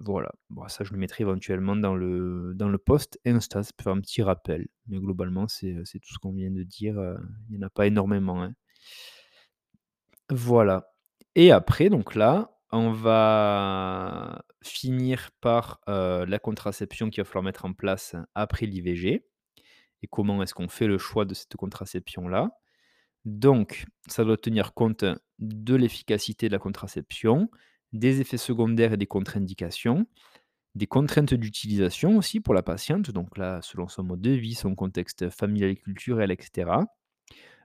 voilà, 0.06 0.32
bon 0.49 0.67
ça 0.69 0.84
je 0.86 0.93
le 0.93 0.97
mettrai 0.99 1.23
éventuellement 1.23 1.76
dans 1.76 1.95
le 1.95 2.54
dans 2.56 2.69
le 2.69 2.78
post 2.78 3.19
Insta, 3.26 3.62
ça 3.63 3.71
peut 3.78 3.84
faire 3.84 3.93
un 3.93 4.02
petit 4.02 4.21
rappel, 4.23 4.67
mais 4.88 4.99
globalement 4.99 5.47
c'est, 5.49 5.76
tout 6.02 6.13
ce 6.13 6.19
qu'on 6.19 6.32
vient 6.34 6.52
de 6.52 6.63
dire, 6.63 6.97
heu, 6.99 7.17
il 7.49 7.58
y 7.58 7.60
en 7.60 7.67
a 7.67 7.69
pas 7.69 7.88
énormément, 7.88 8.41
hein. 8.43 8.54
Voilà 10.30 10.89
et 11.36 11.52
après 11.52 11.89
donc 11.89 12.13
là, 12.15 12.52
on 12.71 12.91
va 12.91 14.43
finir 14.63 15.32
par, 15.41 15.80
heu, 15.89 16.26
la 16.26 16.39
contraception 16.39 17.10
qu'il 17.10 17.21
va 17.23 17.26
falloir 17.26 17.43
mettre 17.43 17.65
en 17.65 17.73
place 17.73 18.15
après 18.36 18.65
l'IVG 18.67 19.26
et 20.04 20.08
comment 20.08 20.43
est-ce 20.43 20.54
qu'on 20.56 20.69
fait 20.69 20.88
le 20.88 20.97
choix 20.99 21.26
de 21.26 21.34
cette 21.36 21.56
contraception-là? 21.58 22.52
Donc 23.26 23.86
ça 24.08 24.23
doit 24.26 24.38
tenir 24.38 24.73
compte 24.73 25.06
de 25.39 25.76
l'efficacité 25.76 26.47
de 26.49 26.54
la 26.54 26.60
contraception, 26.60 27.49
des 27.93 28.21
effets 28.21 28.38
secondaires 28.38 28.93
et 28.93 28.97
des 28.97 29.08
contre-indications, 29.08 30.08
des 30.75 30.88
contraintes 30.88 31.34
d'utilisation 31.36 32.17
aussi 32.17 32.39
pour 32.41 32.53
la 32.53 32.63
patiente, 32.63 33.12
donc 33.12 33.38
là, 33.38 33.62
selon 33.63 33.88
son 33.89 34.03
mode 34.03 34.21
de 34.21 34.32
vie, 34.32 34.56
son 34.56 34.75
contexte 34.75 35.29
familial 35.29 35.71
et 35.71 35.75
culturel 35.77 36.32
et 36.32 36.38
cetera. 36.41 36.86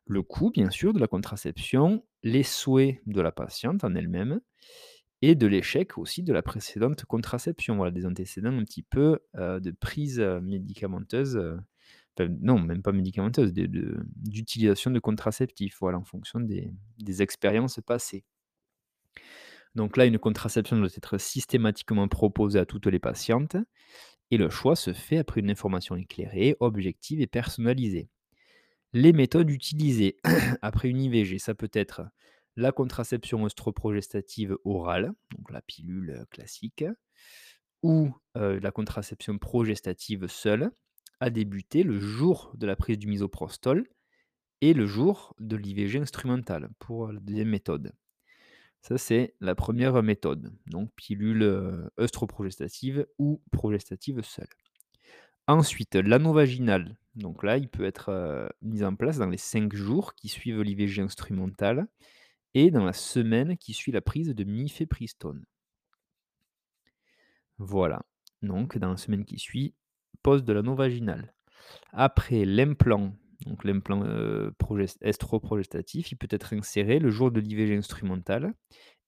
Le 0.07 0.23
coût, 0.23 0.51
bien 0.51 0.71
sûr, 0.71 0.93
de 0.93 0.99
la 0.99 1.07
contraception, 1.07 2.05
les 2.23 2.43
souhaits 2.43 3.01
de 3.07 3.21
la 3.21 3.33
patiente 3.33 3.85
en 3.85 3.95
elle-même 3.95 4.41
et 5.23 5.35
de 5.35 5.47
l'échec 5.47 5.99
aussi 5.99 6.23
de 6.23 6.33
la 6.33 6.43
précédente 6.43 7.05
contraception. 7.07 7.77
Voilà, 7.77 7.91
des 7.93 8.07
antécédents 8.07 8.57
un 8.57 8.65
petit 8.65 8.83
peu, 8.83 9.21
heu, 9.39 9.61
de 9.61 9.71
prise, 9.73 10.21
heu, 10.21 10.41
médicamenteuse, 10.41 11.37
enfin 12.19 12.31
non, 12.41 12.59
même 12.61 12.83
pas 12.83 12.93
médicamenteuse, 12.93 13.53
d'utilisation 13.55 14.91
de 14.93 15.01
contraceptifs, 15.01 15.79
voilà, 15.81 15.99
en 15.99 16.05
fonction 16.05 16.41
des 16.41 17.23
expériences 17.23 17.81
passées. 17.87 18.25
Donc 19.75 19.97
là, 19.97 20.07
une 20.07 20.19
contraception 20.19 20.79
doit 20.79 20.89
être 20.97 21.19
systématiquement 21.19 22.09
proposée 22.09 22.59
à 22.59 22.67
toutes 22.67 22.87
les 22.87 22.99
patientes 22.99 23.57
et 24.31 24.37
le 24.37 24.51
choix 24.51 24.77
se 24.77 24.93
fait 24.93 25.19
après 25.19 25.41
une 25.41 25.51
information 25.51 25.97
éclairée, 25.97 26.57
objective 26.61 27.21
et 27.21 27.27
personnalisée. 27.27 28.09
Les 28.93 29.13
méthodes 29.13 29.51
utilisées 29.51 30.17
après 30.63 30.89
une 30.89 31.01
IVG, 31.01 31.39
ça 31.39 31.55
peut 31.55 31.71
être 31.73 32.03
la 32.57 32.73
contraception 32.73 33.45
œstroprogestative 33.45 34.57
orale, 34.65 35.13
donc 35.37 35.51
la 35.51 35.63
pilule 35.63 36.11
euh, 36.11 36.25
classique, 36.31 36.85
ou 37.83 38.11
euh, 38.37 38.59
la 38.61 38.71
contraception 38.73 39.39
progestative 39.39 40.27
seule, 40.27 40.71
à 41.21 41.31
débuter 41.31 41.83
le 41.83 42.01
jour 42.01 42.53
de 42.57 42.67
la 42.67 42.77
prise 42.77 42.99
du 42.99 43.07
misoprostol 43.07 43.87
et 44.61 44.75
le 44.75 44.87
jour 44.87 45.35
de 45.39 45.57
l'IVG 45.57 45.99
instrumentale 45.99 46.69
pour 46.79 47.13
la 47.13 47.21
deuxième 47.21 47.49
méthode. 47.49 47.93
Ça, 48.81 48.97
c'est 48.97 49.35
la 49.41 49.55
première 49.55 50.03
méthode, 50.03 50.53
donc 50.67 50.91
pilule 50.95 51.43
euh, 51.43 51.89
œstroprogestative 52.01 53.07
ou 53.19 53.43
progestative 53.51 54.23
seule. 54.23 54.49
Ensuite, 55.47 55.97
l'anneau 55.97 56.33
vaginal. 56.33 56.97
Donc 57.15 57.43
là, 57.43 57.57
il 57.59 57.69
peut 57.69 57.85
être 57.85 58.11
euh, 58.11 58.49
mis 58.63 58.85
en 58.85 58.95
place 58.95 59.19
dans 59.19 59.29
les 59.29 59.39
5 59.39 59.75
jours 59.75 60.15
qui 60.15 60.29
suivent 60.29 60.63
l'IVG 60.63 61.03
instrumentale 61.03 61.89
et 62.55 62.71
dans 62.71 62.85
la 62.85 62.93
semaine 62.93 63.57
qui 63.57 63.73
suit 63.73 63.93
la 63.93 64.01
prise 64.01 64.35
de 64.35 64.45
mifepristone. 64.45 65.45
Voilà. 67.59 68.05
Donc, 68.43 68.79
dans 68.79 68.91
la 68.91 68.97
semaine 68.97 69.25
qui 69.25 69.39
suit, 69.39 69.75
pose 70.23 70.45
de 70.45 70.53
l'anneau 70.53 70.75
vaginal. 70.75 71.35
Après, 71.93 72.45
l'implant, 72.45 73.17
donc 73.47 73.65
l'implant 73.65 74.03
euh, 74.05 74.51
progest- 74.59 74.99
estroprogestatif, 75.01 76.13
il 76.13 76.17
peut 76.17 76.29
être 76.31 76.55
inséré 76.55 76.99
le 76.99 77.11
jour 77.11 77.31
de 77.31 77.41
l'IVG 77.41 77.77
instrumentale 77.77 78.55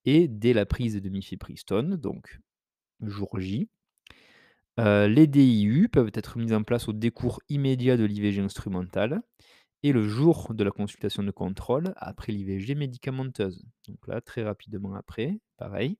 et 0.04 0.28
dès 0.28 0.52
la 0.52 0.66
prise 0.66 1.00
de 1.00 1.08
mifepristone, 1.08 1.96
donc 1.96 2.38
jour 3.00 3.38
J. 3.38 3.68
Euh, 4.78 5.08
les 5.08 5.26
DIU 5.26 5.88
peuvent 5.88 6.12
être 6.14 6.38
mis 6.38 6.52
en 6.52 6.62
place 6.62 6.88
au 6.88 6.92
décours 6.92 7.40
immédiat 7.48 7.96
de 7.96 8.04
l'IVG 8.04 8.40
instrumentale 8.40 9.20
et 9.82 9.92
le 9.92 10.06
jour 10.06 10.54
de 10.54 10.64
la 10.64 10.70
consultation 10.70 11.22
de 11.22 11.30
contrôle 11.30 11.92
après 11.96 12.32
l'IVG 12.32 12.74
médicamenteuse. 12.74 13.64
Donc 13.88 13.98
là, 14.06 14.20
très 14.20 14.42
rapidement 14.42 14.94
après, 14.94 15.38
pareil. 15.56 15.98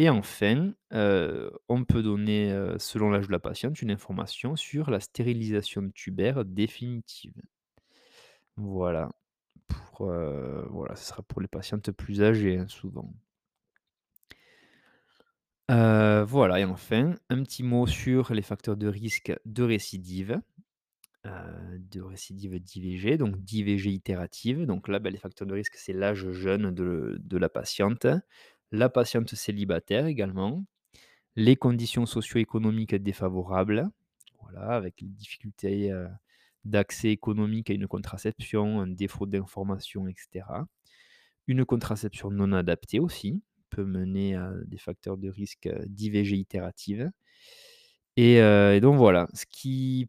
Et 0.00 0.08
enfin, 0.08 0.72
euh, 0.94 1.50
on 1.68 1.84
peut 1.84 2.02
donner, 2.02 2.50
euh, 2.52 2.78
selon 2.78 3.10
l'âge 3.10 3.26
de 3.26 3.32
la 3.32 3.38
patiente, 3.38 3.82
une 3.82 3.90
information 3.90 4.56
sur 4.56 4.90
la 4.90 4.98
stérilisation 4.98 5.90
tubaire 5.90 6.46
définitive. 6.46 7.34
Voilà. 8.56 9.10
Euh, 10.00 10.64
voilà, 10.70 10.96
ce 10.96 11.04
sera 11.04 11.22
pour 11.22 11.42
les 11.42 11.48
patientes 11.48 11.90
plus 11.92 12.22
âgées, 12.22 12.56
hein, 12.56 12.66
souvent. 12.66 13.12
Voilà 15.68 16.60
et 16.60 16.64
enfin, 16.64 17.14
un 17.28 17.42
petit 17.42 17.62
mot 17.62 17.86
sur 17.86 18.32
les 18.32 18.40
facteurs 18.40 18.78
de 18.78 18.88
risque 18.88 19.34
de 19.44 19.62
récidive, 19.62 20.40
de 21.24 22.00
récidive 22.00 22.58
d'IVG, 22.58 23.18
donc 23.18 23.36
d'IVG 23.36 23.90
itérative. 23.90 24.64
Donc 24.64 24.88
là, 24.88 24.98
bah, 24.98 25.10
les 25.10 25.18
facteurs 25.18 25.46
de 25.46 25.52
risque, 25.52 25.74
c'est 25.76 25.92
l'âge 25.92 26.30
jeune 26.30 26.70
de 26.70 27.36
la 27.36 27.50
patiente, 27.50 28.06
la 28.72 28.88
patiente 28.88 29.34
célibataire 29.34 30.06
également, 30.06 30.64
les 31.36 31.56
conditions 31.56 32.06
socio-économiques 32.06 32.94
défavorables, 32.96 33.90
voilà, 34.42 34.70
avec 34.76 35.00
les 35.02 35.08
difficultés, 35.08 35.92
heu, 35.92 36.08
d'accès 36.64 37.10
économique 37.10 37.70
à 37.70 37.74
une 37.74 37.88
contraception, 37.88 38.80
un 38.80 38.88
défaut 38.88 39.26
d'information 39.26 40.08
et 40.08 40.14
cetera. 40.18 40.66
Une 41.48 41.64
contraception 41.66 42.30
non 42.30 42.52
adaptée 42.52 43.00
aussi, 43.00 43.42
peut 43.70 43.84
mener 43.84 44.36
à 44.36 44.52
des 44.66 44.78
facteurs 44.78 45.18
de 45.18 45.30
risque, 45.30 45.66
heu, 45.68 45.84
d'IVG 45.88 46.36
itérative 46.38 47.10
et 48.16 48.38
heu 48.40 48.74
et 48.74 48.80
donc 48.80 48.96
voilà, 48.96 49.28
ce 49.34 49.46
qui 49.46 50.08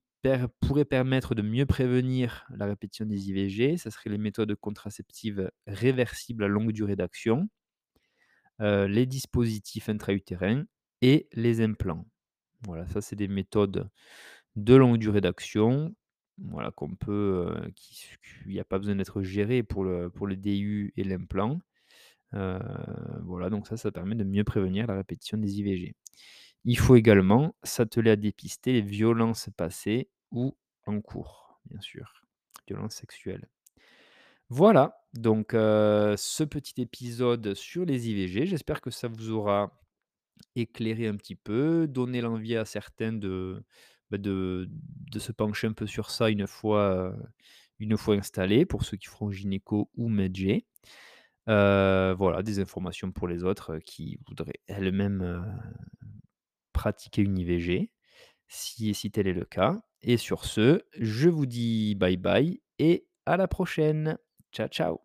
pourrait 0.59 0.85
permettre 0.85 1.33
de 1.35 1.41
mieux 1.41 1.65
prévenir 1.65 2.45
la 2.55 2.65
répétition 2.67 3.05
des 3.05 3.29
IVG, 3.29 3.77
ça 3.77 3.89
serait 3.91 4.09
les 4.11 4.17
méthodes 4.19 4.53
contraceptives 4.55 5.49
réversibles 5.67 6.43
à 6.43 6.47
longue 6.47 6.71
durée 6.71 6.95
d'action, 6.95 7.49
heu, 8.61 8.85
les 8.87 9.05
dispositifs 9.05 9.89
intra-utérins 9.89 10.65
et 11.01 11.27
les 11.33 11.61
implants. 11.61 12.05
Voilà, 12.65 12.87
ça 12.89 13.01
c'est 13.01 13.15
des 13.17 13.27
méthodes 13.29 13.89
de 14.55 14.75
longue 14.75 14.97
durée 14.99 15.21
d'action, 15.21 15.95
voilà, 16.39 16.71
qu'on 16.71 16.95
peut, 16.95 17.47
heu, 17.67 17.71
qui 17.75 18.07
il 18.47 18.53
y 18.53 18.59
a 18.59 18.65
pas 18.65 18.79
besoin 18.79 18.95
d'être 18.95 19.21
géré 19.23 19.63
pour 19.63 19.83
le 19.85 20.09
pour 20.09 20.27
DU 20.29 20.93
et 20.97 21.03
l'implant. 21.03 21.61
Heu, 22.33 22.59
voilà, 23.23 23.49
donc 23.49 23.67
ça, 23.67 23.77
ça 23.77 23.91
permet 23.91 24.15
de 24.15 24.23
mieux 24.23 24.43
prévenir 24.43 24.87
la 24.87 24.95
répétition 24.97 25.37
des 25.37 25.59
IVG. 25.59 25.95
Il 26.65 26.77
faut 26.79 26.95
également 26.95 27.55
s'atteler 27.63 28.11
à 28.11 28.15
dépister 28.17 28.73
les 28.73 28.81
violences 28.81 29.49
passées 29.57 30.09
ou 30.31 30.55
en 30.85 31.01
cours, 31.01 31.59
bien 31.65 31.81
sûr, 31.81 32.23
violences 32.67 32.95
sexuelles. 32.95 33.47
Voilà, 34.53 34.97
donc 35.13 35.51
ce 35.53 36.43
petit 36.43 36.81
épisode 36.81 37.53
sur 37.53 37.85
les 37.85 38.09
IVG, 38.09 38.45
j'espère 38.45 38.81
que 38.81 38.91
ça 38.91 39.07
vous 39.07 39.31
aura 39.31 39.79
éclairé 40.57 41.07
un 41.07 41.15
petit 41.15 41.35
peu, 41.35 41.87
donné 41.87 42.19
l'envie 42.19 42.57
à 42.57 42.65
certains 42.65 43.13
de, 43.13 43.63
bah, 44.09 44.17
se 44.21 45.31
pencher 45.31 45.67
un 45.67 45.71
peu 45.71 45.87
sur 45.87 46.11
ça 46.11 46.29
une 46.29 46.47
fois, 46.47 47.15
installés, 48.09 48.65
pour 48.65 48.83
ceux 48.83 48.97
qui 48.97 49.07
feront 49.07 49.31
gynéco 49.31 49.89
ou. 49.95 50.09
Heu, 51.47 52.13
voilà, 52.17 52.43
des 52.43 52.59
informations 52.59 53.13
pour 53.13 53.29
les 53.29 53.45
autres, 53.45 53.79
qui 53.85 54.19
voudraient 54.27 54.59
elles-mêmes, 54.67 55.45
pratiquer 56.73 57.21
une 57.21 57.37
IVG, 57.37 57.89
si 58.49 58.93
si 58.93 59.11
tel 59.11 59.27
est 59.27 59.33
le 59.33 59.45
cas 59.45 59.81
et 60.01 60.17
sur 60.17 60.43
ce, 60.43 60.81
je 60.99 61.29
vous 61.29 61.45
dis 61.45 61.95
bye 61.95 62.17
bye 62.17 62.61
et 62.79 63.07
à 63.25 63.37
la 63.37 63.47
prochaine. 63.47 64.17
Ciao, 64.51 64.67
ciao. 64.69 65.01